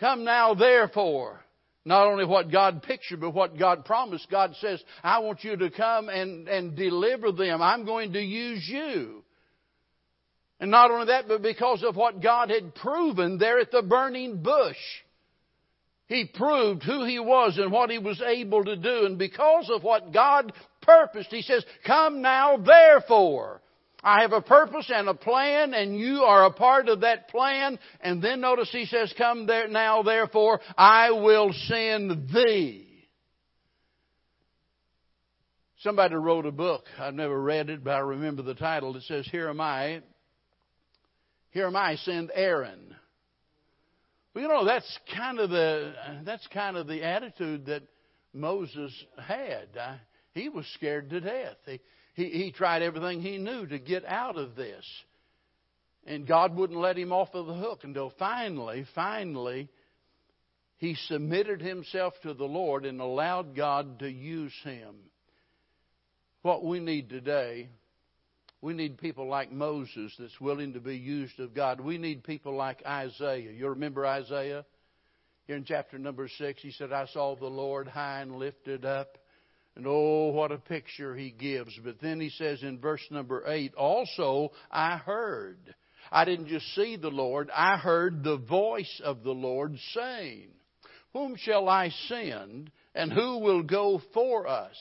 Come 0.00 0.24
now, 0.24 0.54
therefore. 0.54 1.41
Not 1.84 2.06
only 2.06 2.24
what 2.24 2.50
God 2.50 2.82
pictured, 2.82 3.20
but 3.20 3.34
what 3.34 3.58
God 3.58 3.84
promised. 3.84 4.30
God 4.30 4.54
says, 4.60 4.82
I 5.02 5.18
want 5.18 5.42
you 5.42 5.56
to 5.56 5.70
come 5.70 6.08
and, 6.08 6.48
and 6.48 6.76
deliver 6.76 7.32
them. 7.32 7.60
I'm 7.60 7.84
going 7.84 8.12
to 8.12 8.20
use 8.20 8.68
you. 8.68 9.24
And 10.60 10.70
not 10.70 10.92
only 10.92 11.06
that, 11.06 11.26
but 11.26 11.42
because 11.42 11.82
of 11.82 11.96
what 11.96 12.22
God 12.22 12.50
had 12.50 12.74
proven 12.76 13.38
there 13.38 13.58
at 13.58 13.72
the 13.72 13.82
burning 13.82 14.42
bush. 14.42 14.76
He 16.06 16.26
proved 16.26 16.82
who 16.82 17.04
He 17.04 17.18
was 17.18 17.58
and 17.58 17.72
what 17.72 17.90
He 17.90 17.98
was 17.98 18.20
able 18.20 18.64
to 18.64 18.76
do. 18.76 19.06
And 19.06 19.18
because 19.18 19.70
of 19.74 19.82
what 19.82 20.12
God 20.12 20.52
purposed, 20.82 21.30
He 21.30 21.42
says, 21.42 21.64
Come 21.86 22.20
now, 22.22 22.58
therefore. 22.58 23.61
I 24.02 24.22
have 24.22 24.32
a 24.32 24.40
purpose 24.40 24.90
and 24.92 25.08
a 25.08 25.14
plan, 25.14 25.74
and 25.74 25.96
you 25.96 26.22
are 26.22 26.44
a 26.44 26.52
part 26.52 26.88
of 26.88 27.00
that 27.02 27.28
plan. 27.28 27.78
And 28.00 28.20
then 28.22 28.40
notice 28.40 28.70
He 28.72 28.86
says, 28.86 29.14
Come 29.16 29.46
there 29.46 29.68
now, 29.68 30.02
therefore, 30.02 30.60
I 30.76 31.12
will 31.12 31.52
send 31.52 32.30
thee. 32.30 32.88
Somebody 35.78 36.14
wrote 36.14 36.46
a 36.46 36.52
book. 36.52 36.84
I've 36.98 37.14
never 37.14 37.40
read 37.40 37.70
it, 37.70 37.82
but 37.82 37.92
I 37.92 37.98
remember 37.98 38.42
the 38.42 38.54
title. 38.54 38.96
It 38.96 39.02
says, 39.02 39.28
Here 39.30 39.48
am 39.48 39.60
I. 39.60 40.02
Here 41.50 41.66
am 41.66 41.76
I, 41.76 41.96
send 41.96 42.30
Aaron. 42.34 42.94
Well, 44.34 44.42
you 44.42 44.48
know, 44.48 44.64
that's 44.64 44.98
kind 45.14 45.38
of 45.38 45.50
the, 45.50 45.92
that's 46.24 46.46
kind 46.48 46.76
of 46.76 46.86
the 46.86 47.02
attitude 47.02 47.66
that 47.66 47.82
Moses 48.32 48.92
had. 49.18 49.68
Uh, 49.78 49.94
he 50.32 50.48
was 50.48 50.64
scared 50.74 51.10
to 51.10 51.20
death. 51.20 51.56
He, 51.66 51.80
he, 52.14 52.26
he 52.26 52.52
tried 52.52 52.82
everything 52.82 53.20
he 53.20 53.38
knew 53.38 53.66
to 53.66 53.78
get 53.78 54.04
out 54.04 54.36
of 54.36 54.54
this. 54.56 54.84
And 56.04 56.26
God 56.26 56.56
wouldn't 56.56 56.78
let 56.78 56.98
him 56.98 57.12
off 57.12 57.34
of 57.34 57.46
the 57.46 57.54
hook 57.54 57.80
until 57.84 58.12
finally, 58.18 58.84
finally, 58.94 59.68
he 60.78 60.96
submitted 61.06 61.60
himself 61.60 62.14
to 62.22 62.34
the 62.34 62.44
Lord 62.44 62.84
and 62.84 63.00
allowed 63.00 63.54
God 63.54 64.00
to 64.00 64.10
use 64.10 64.54
him. 64.64 64.96
What 66.42 66.64
we 66.64 66.80
need 66.80 67.08
today 67.08 67.68
we 68.62 68.74
need 68.74 68.98
people 68.98 69.26
like 69.26 69.50
Moses 69.50 70.14
that's 70.16 70.40
willing 70.40 70.74
to 70.74 70.80
be 70.80 70.96
used 70.96 71.38
of 71.40 71.52
God. 71.52 71.80
We 71.80 71.98
need 71.98 72.22
people 72.22 72.54
like 72.54 72.80
Isaiah. 72.86 73.50
You 73.50 73.68
remember 73.70 74.06
Isaiah? 74.06 74.64
Here 75.48 75.56
in 75.56 75.64
chapter 75.64 75.98
number 75.98 76.28
six, 76.38 76.62
he 76.62 76.70
said, 76.70 76.92
I 76.92 77.06
saw 77.06 77.34
the 77.34 77.46
Lord 77.46 77.88
high 77.88 78.20
and 78.20 78.36
lifted 78.36 78.84
up, 78.84 79.18
And 79.74 79.86
oh, 79.88 80.28
what 80.28 80.52
a 80.52 80.58
picture 80.58 81.16
he 81.16 81.30
gives. 81.30 81.78
But 81.82 82.00
then 82.00 82.20
he 82.20 82.28
says 82.30 82.62
in 82.62 82.78
verse 82.78 83.04
number 83.10 83.44
8, 83.46 83.74
also 83.74 84.52
I 84.70 84.98
heard. 84.98 85.74
I 86.10 86.24
didn't 86.26 86.48
just 86.48 86.74
see 86.74 86.96
the 86.96 87.08
Lord, 87.08 87.50
I 87.54 87.78
heard 87.78 88.22
the 88.22 88.36
voice 88.36 89.00
of 89.02 89.22
the 89.22 89.32
Lord 89.32 89.76
saying, 89.94 90.48
Whom 91.14 91.36
shall 91.36 91.68
I 91.68 91.90
send, 92.08 92.70
and 92.94 93.10
who 93.10 93.38
will 93.38 93.62
go 93.62 94.02
for 94.12 94.46
us? 94.46 94.76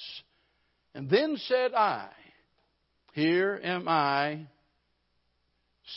And 0.94 1.10
then 1.10 1.38
said 1.38 1.74
I, 1.74 2.10
Here 3.14 3.60
am 3.64 3.88
I, 3.88 4.48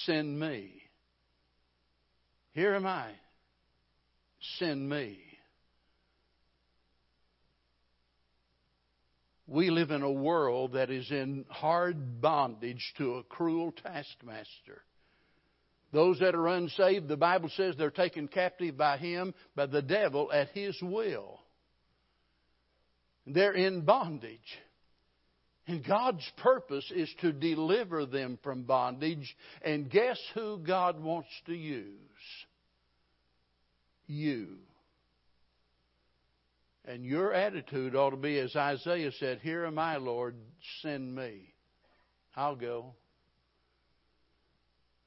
send 0.04 0.38
me. 0.38 0.70
Here 2.52 2.74
am 2.74 2.87
I, 2.87 3.11
send 4.59 4.88
me. 4.88 5.18
We 9.46 9.70
live 9.70 9.90
in 9.90 10.02
a 10.02 10.11
world 10.11 10.72
that 10.72 10.90
is 10.90 11.11
in 11.11 11.44
hard 11.48 12.20
bondage 12.20 12.94
to 12.98 13.16
a 13.16 13.22
cruel 13.24 13.72
taskmaster. 13.72 14.83
Those 15.92 16.18
that 16.20 16.35
are 16.35 16.48
unsaved, 16.48 17.09
the 17.09 17.16
Bible 17.16 17.50
says 17.57 17.74
they're 17.76 17.90
taken 17.90 18.26
captive 18.26 18.76
by 18.76 18.96
him, 18.96 19.35
by 19.54 19.66
the 19.66 19.83
devil, 19.83 20.33
at 20.33 20.48
his 20.48 20.76
will. 20.83 21.40
They're 23.26 23.52
in 23.52 23.83
bondage. 23.83 24.59
And 25.66 25.87
God's 25.87 26.28
purpose 26.38 26.90
is 26.94 27.12
to 27.20 27.33
deliver 27.33 28.07
them 28.07 28.38
from 28.42 28.64
bondage. 28.64 29.35
And 29.62 29.90
guess 29.90 30.18
who 30.35 30.59
God 30.59 31.00
wants 31.00 31.30
to 31.46 31.54
use? 31.54 31.87
You. 34.07 34.59
And 36.87 37.05
your 37.05 37.33
attitude 37.33 37.97
ought 37.97 38.11
to 38.11 38.16
be, 38.16 38.38
as 38.38 38.55
Isaiah 38.55 39.12
said, 39.18 39.40
Here 39.42 39.64
am 39.64 39.79
I, 39.79 39.97
Lord, 39.97 40.37
send 40.83 41.14
me. 41.14 41.55
I'll 42.37 42.57
go. 42.57 42.94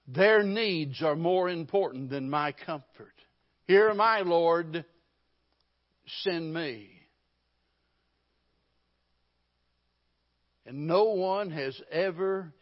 Their 0.08 0.42
needs 0.42 1.04
are 1.04 1.16
more 1.16 1.50
important 1.50 2.10
than 2.10 2.30
my 2.30 2.54
comfort. 2.54 3.14
Here 3.68 3.90
am 3.90 4.00
I, 4.00 4.22
Lord, 4.22 4.86
send 6.24 6.54
me. 6.54 6.90
And 10.66 10.88
no 10.88 11.06
one 11.06 11.52
has 11.52 11.80
ever 11.92 12.54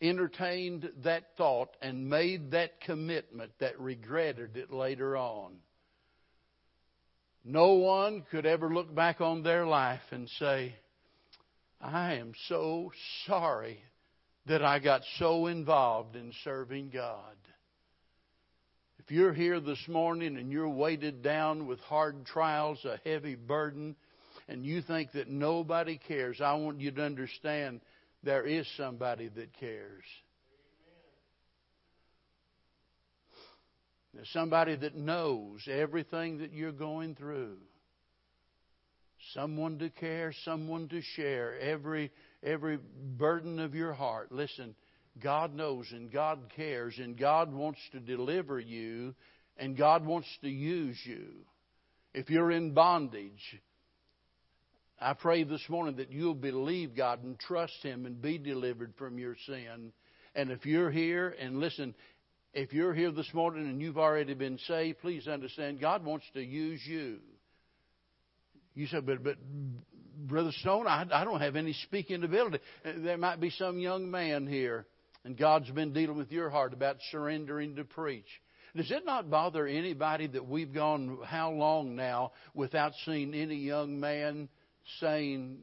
entertained 0.00 0.90
that 1.04 1.36
thought 1.36 1.76
and 1.80 2.08
made 2.08 2.52
that 2.52 2.80
commitment 2.80 3.52
that 3.60 3.78
regretted 3.80 4.56
it 4.56 4.72
later 4.72 5.16
on. 5.16 5.56
No 7.44 7.74
one 7.74 8.24
could 8.30 8.46
ever 8.46 8.72
look 8.72 8.94
back 8.94 9.20
on 9.20 9.42
their 9.42 9.66
life 9.66 10.02
and 10.10 10.28
say, 10.38 10.74
I 11.80 12.14
am 12.14 12.32
so 12.48 12.92
sorry 13.26 13.82
that 14.46 14.64
I 14.64 14.78
got 14.78 15.02
so 15.18 15.46
involved 15.48 16.14
in 16.14 16.32
serving 16.44 16.90
God. 16.90 17.36
If 19.00 19.10
you're 19.10 19.32
here 19.32 19.58
this 19.58 19.82
morning 19.88 20.36
and 20.36 20.52
you're 20.52 20.68
weighted 20.68 21.22
down 21.22 21.66
with 21.66 21.80
hard 21.80 22.24
trials, 22.24 22.84
a 22.84 23.00
heavy 23.04 23.34
burden, 23.34 23.96
and 24.48 24.64
you 24.64 24.80
think 24.80 25.10
that 25.12 25.28
nobody 25.28 25.98
cares, 25.98 26.40
I 26.40 26.54
want 26.54 26.80
you 26.80 26.92
to 26.92 27.02
understand 27.02 27.80
there 28.22 28.46
is 28.46 28.66
somebody 28.76 29.28
that 29.28 29.58
cares. 29.58 30.04
There's 34.14 34.28
somebody 34.30 34.76
that 34.76 34.94
knows 34.94 35.66
everything 35.70 36.38
that 36.38 36.52
you're 36.52 36.72
going 36.72 37.14
through. 37.14 37.56
Someone 39.32 39.78
to 39.78 39.88
care, 39.88 40.32
someone 40.44 40.88
to 40.88 41.00
share 41.16 41.58
every 41.60 42.10
every 42.42 42.78
burden 43.16 43.58
of 43.58 43.74
your 43.74 43.92
heart. 43.92 44.32
Listen, 44.32 44.74
God 45.22 45.54
knows 45.54 45.86
and 45.92 46.10
God 46.10 46.40
cares 46.56 46.98
and 46.98 47.16
God 47.16 47.52
wants 47.52 47.78
to 47.92 48.00
deliver 48.00 48.58
you 48.58 49.14
and 49.56 49.76
God 49.76 50.04
wants 50.04 50.28
to 50.42 50.48
use 50.48 50.98
you. 51.04 51.28
If 52.14 52.28
you're 52.28 52.50
in 52.50 52.74
bondage, 52.74 53.60
I 55.00 55.14
pray 55.14 55.44
this 55.44 55.64
morning 55.68 55.96
that 55.96 56.12
you'll 56.12 56.34
believe 56.34 56.96
God 56.96 57.22
and 57.24 57.38
trust 57.38 57.82
Him 57.82 58.06
and 58.06 58.20
be 58.20 58.38
delivered 58.38 58.94
from 58.96 59.18
your 59.18 59.36
sin. 59.46 59.92
And 60.34 60.50
if 60.50 60.64
you're 60.64 60.90
here, 60.90 61.34
and 61.38 61.58
listen, 61.60 61.94
if 62.54 62.72
you're 62.72 62.94
here 62.94 63.10
this 63.10 63.32
morning 63.32 63.66
and 63.66 63.80
you've 63.80 63.98
already 63.98 64.34
been 64.34 64.58
saved, 64.66 65.00
please 65.00 65.26
understand 65.26 65.80
God 65.80 66.04
wants 66.04 66.26
to 66.34 66.42
use 66.42 66.80
you. 66.84 67.18
You 68.74 68.86
said, 68.86 69.06
but, 69.06 69.22
but 69.22 69.36
Brother 70.16 70.52
Stone, 70.52 70.86
I, 70.86 71.06
I 71.12 71.24
don't 71.24 71.40
have 71.40 71.56
any 71.56 71.72
speaking 71.72 72.22
ability. 72.24 72.58
Uh, 72.84 72.92
there 72.98 73.18
might 73.18 73.40
be 73.40 73.50
some 73.50 73.78
young 73.78 74.10
man 74.10 74.46
here, 74.46 74.86
and 75.24 75.36
God's 75.36 75.70
been 75.70 75.92
dealing 75.92 76.16
with 76.16 76.32
your 76.32 76.50
heart 76.50 76.72
about 76.72 76.96
surrendering 77.10 77.76
to 77.76 77.84
preach. 77.84 78.28
Does 78.74 78.90
it 78.90 79.04
not 79.04 79.28
bother 79.28 79.66
anybody 79.66 80.26
that 80.28 80.48
we've 80.48 80.72
gone 80.72 81.18
how 81.26 81.50
long 81.50 81.94
now 81.94 82.32
without 82.54 82.92
seeing 83.04 83.34
any 83.34 83.56
young 83.56 84.00
man 84.00 84.48
saying, 85.00 85.58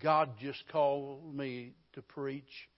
God 0.00 0.30
just 0.40 0.62
called 0.70 1.34
me 1.34 1.74
to 1.94 2.02
preach? 2.02 2.68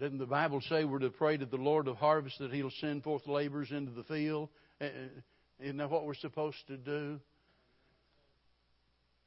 Doesn't 0.00 0.18
the 0.18 0.26
Bible 0.26 0.60
say 0.68 0.84
we're 0.84 0.98
to 0.98 1.10
pray 1.10 1.36
to 1.36 1.46
the 1.46 1.56
Lord 1.56 1.86
of 1.86 1.96
harvest 1.96 2.38
that 2.40 2.52
He'll 2.52 2.72
send 2.80 3.04
forth 3.04 3.26
laborers 3.26 3.70
into 3.70 3.92
the 3.92 4.02
field? 4.04 4.48
Eh, 4.80 4.86
eh, 4.86 4.90
isn't 5.60 5.76
that 5.76 5.90
what 5.90 6.04
we're 6.04 6.14
supposed 6.14 6.66
to 6.66 6.76
do? 6.76 7.20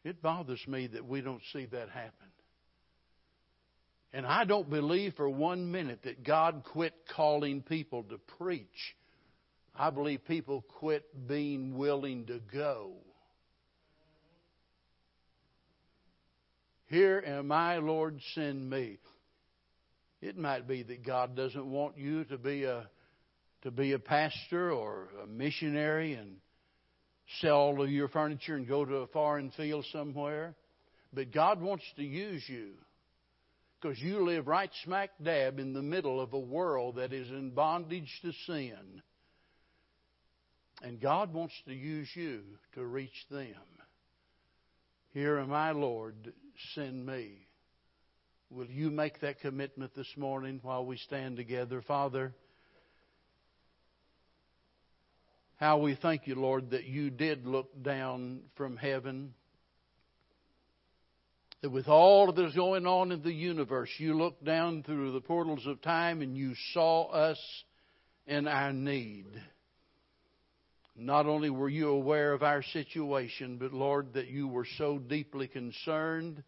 It 0.04 0.22
bothers 0.22 0.62
me 0.68 0.88
that 0.88 1.06
we 1.06 1.22
don't 1.22 1.42
see 1.54 1.66
that 1.66 1.90
happen. 1.90 2.28
And 4.14 4.26
I 4.26 4.46
don't 4.46 4.70
believe 4.70 5.14
for 5.16 5.30
one 5.30 5.72
minute 5.72 6.00
that 6.04 6.24
God 6.24 6.64
quit 6.72 6.94
calling 7.16 7.62
people 7.62 8.04
to 8.04 8.18
preach. 8.38 8.96
I 9.76 9.90
believe 9.90 10.26
people 10.26 10.66
quit 10.80 11.28
being 11.28 11.78
willing 11.78 12.26
to 12.28 12.40
go. 12.52 12.94
Here 16.88 17.22
am 17.26 17.52
I, 17.52 17.78
Lord, 17.78 18.20
send 18.34 18.70
me. 18.70 18.98
It 20.22 20.38
might 20.38 20.68
be 20.68 20.84
that 20.84 21.06
God 21.06 21.36
doesn't 21.36 21.66
want 21.66 21.98
you 21.98 22.24
to 22.26 22.38
be 22.38 22.64
a 22.64 22.90
to 23.64 23.72
be 23.72 23.94
a 23.94 24.00
pastor 24.00 24.72
or 24.72 25.10
a 25.24 25.28
missionary 25.28 26.14
and 26.14 26.38
sell 27.42 27.58
all 27.58 27.82
of 27.82 27.90
your 27.90 28.08
furniture 28.08 28.56
and 28.56 28.68
go 28.68 28.86
to 28.86 28.96
a 28.98 29.08
foreign 29.08 29.52
field 29.52 29.86
somewhere. 29.92 30.56
But 31.14 31.32
God 31.32 31.62
wants 31.62 31.84
to 31.96 32.04
use 32.04 32.44
you 32.48 32.74
because 33.82 34.00
you 34.00 34.24
live 34.26 34.48
right 34.48 34.70
smack 34.84 35.12
dab 35.24 35.60
in 35.60 35.74
the 35.74 35.82
middle 35.82 36.22
of 36.22 36.34
a 36.34 36.40
world 36.40 36.96
that 36.96 37.14
is 37.14 37.30
in 37.30 37.52
bondage 37.52 38.12
to 38.22 38.32
sin. 38.46 39.02
And 40.82 41.02
God 41.02 41.34
wants 41.34 41.56
to 41.66 41.74
use 41.74 42.10
you 42.14 42.42
to 42.76 42.86
reach 42.86 43.26
them. 43.32 43.56
Here 45.14 45.40
am 45.40 45.52
I, 45.52 45.72
Lord, 45.72 46.34
send 46.76 47.06
me. 47.06 47.47
Will 48.50 48.68
you 48.68 48.90
make 48.90 49.20
that 49.22 49.42
commitment 49.42 49.94
this 49.96 50.12
morning 50.16 50.60
while 50.64 50.86
we 50.86 50.98
stand 50.98 51.38
together? 51.38 51.82
Father, 51.82 52.34
How 55.58 55.80
we 55.80 55.96
thank 55.96 56.28
you, 56.28 56.36
Lord, 56.36 56.70
that 56.70 56.84
you 56.84 57.10
did 57.10 57.48
look 57.48 57.82
down 57.82 58.42
from 58.56 58.78
heaven. 58.78 59.34
That 61.64 61.72
with 61.72 61.88
all 61.88 62.32
that 62.32 62.46
is 62.46 62.54
going 62.54 62.86
on 62.86 63.12
in 63.12 63.24
the 63.24 63.34
universe, 63.34 63.90
you 63.98 64.16
looked 64.16 64.46
down 64.46 64.84
through 64.84 65.14
the 65.14 65.22
portals 65.22 65.66
of 65.66 65.82
time 65.82 66.22
and 66.22 66.38
you 66.38 66.54
saw 66.74 67.08
us 67.10 67.40
in 68.28 68.48
our 68.48 68.72
need. 68.72 69.26
Not 70.96 71.26
only 71.26 71.50
were 71.50 71.70
you 71.70 71.90
aware 71.90 72.34
of 72.34 72.44
our 72.44 72.62
situation, 72.62 73.58
but 73.58 73.74
Lord, 73.74 74.14
that 74.14 74.28
you 74.28 74.48
were 74.48 74.68
so 74.78 75.00
deeply 75.00 75.48
concerned 75.48 76.44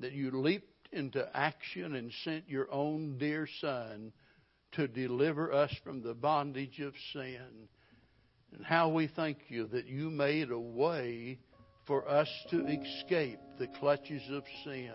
that 0.00 0.12
you 0.12 0.30
leaped 0.30 0.71
into 0.92 1.28
action 1.34 1.94
and 1.94 2.12
sent 2.24 2.48
your 2.48 2.72
own 2.72 3.18
dear 3.18 3.48
Son 3.60 4.12
to 4.72 4.88
deliver 4.88 5.52
us 5.52 5.74
from 5.84 6.02
the 6.02 6.14
bondage 6.14 6.80
of 6.80 6.94
sin. 7.12 7.68
And 8.52 8.64
how 8.64 8.90
we 8.90 9.08
thank 9.08 9.38
you 9.48 9.66
that 9.68 9.86
you 9.86 10.10
made 10.10 10.50
a 10.50 10.58
way 10.58 11.38
for 11.86 12.08
us 12.08 12.28
to 12.50 12.66
escape 12.66 13.38
the 13.58 13.66
clutches 13.66 14.22
of 14.30 14.44
sin. 14.64 14.92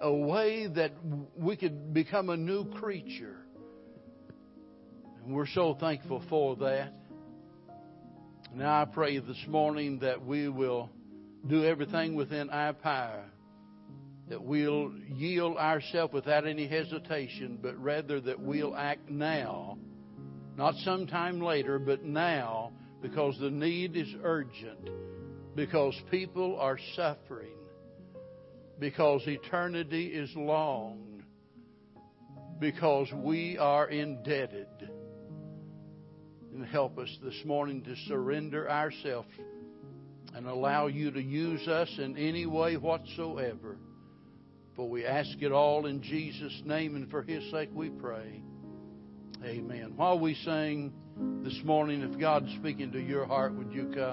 A 0.00 0.12
way 0.12 0.66
that 0.66 0.92
we 1.36 1.56
could 1.56 1.92
become 1.92 2.28
a 2.28 2.36
new 2.36 2.66
creature. 2.72 3.36
And 5.24 5.34
we're 5.34 5.46
so 5.46 5.74
thankful 5.74 6.22
for 6.28 6.56
that. 6.56 6.92
Now 8.54 8.82
I 8.82 8.84
pray 8.84 9.18
this 9.18 9.44
morning 9.46 9.98
that 10.00 10.24
we 10.24 10.48
will 10.48 10.90
do 11.46 11.64
everything 11.64 12.14
within 12.14 12.50
our 12.50 12.72
power, 12.72 13.24
that 14.28 14.42
we'll 14.42 14.92
yield 15.08 15.56
ourselves 15.56 16.12
without 16.12 16.46
any 16.46 16.66
hesitation, 16.66 17.58
but 17.60 17.76
rather 17.82 18.20
that 18.20 18.38
we'll 18.38 18.76
act 18.76 19.08
now 19.08 19.78
not 20.56 20.74
sometime 20.84 21.40
later, 21.40 21.78
but 21.78 22.02
now, 22.02 22.72
because 23.00 23.38
the 23.38 23.48
need 23.48 23.96
is 23.96 24.08
urgent, 24.24 24.90
because 25.54 25.94
people 26.10 26.58
are 26.58 26.78
suffering. 26.96 27.54
because 28.78 29.22
eternity 29.26 30.06
is 30.06 30.30
long, 30.36 31.22
because 32.60 33.08
we 33.12 33.58
are 33.58 33.88
indebted. 33.88 34.68
And 36.52 36.64
help 36.64 36.98
us 36.98 37.08
this 37.22 37.40
morning 37.44 37.82
to 37.84 37.94
surrender 38.08 38.70
ourselves 38.70 39.28
and 40.34 40.46
allow 40.46 40.86
you 40.86 41.10
to 41.10 41.20
use 41.22 41.66
us 41.68 41.88
in 41.98 42.16
any 42.16 42.46
way 42.46 42.76
whatsoever. 42.76 43.76
For 44.78 44.88
we 44.88 45.04
ask 45.04 45.42
it 45.42 45.50
all 45.50 45.86
in 45.86 46.00
Jesus' 46.02 46.62
name 46.64 46.94
and 46.94 47.10
for 47.10 47.22
His 47.22 47.50
sake 47.50 47.68
we 47.74 47.90
pray. 47.90 48.44
Amen. 49.44 49.94
While 49.96 50.20
we 50.20 50.34
sing 50.34 50.92
this 51.42 51.60
morning, 51.64 52.02
if 52.02 52.16
God's 52.16 52.54
speaking 52.54 52.92
to 52.92 53.00
your 53.00 53.26
heart, 53.26 53.54
would 53.54 53.72
you 53.72 53.90
come? 53.92 54.08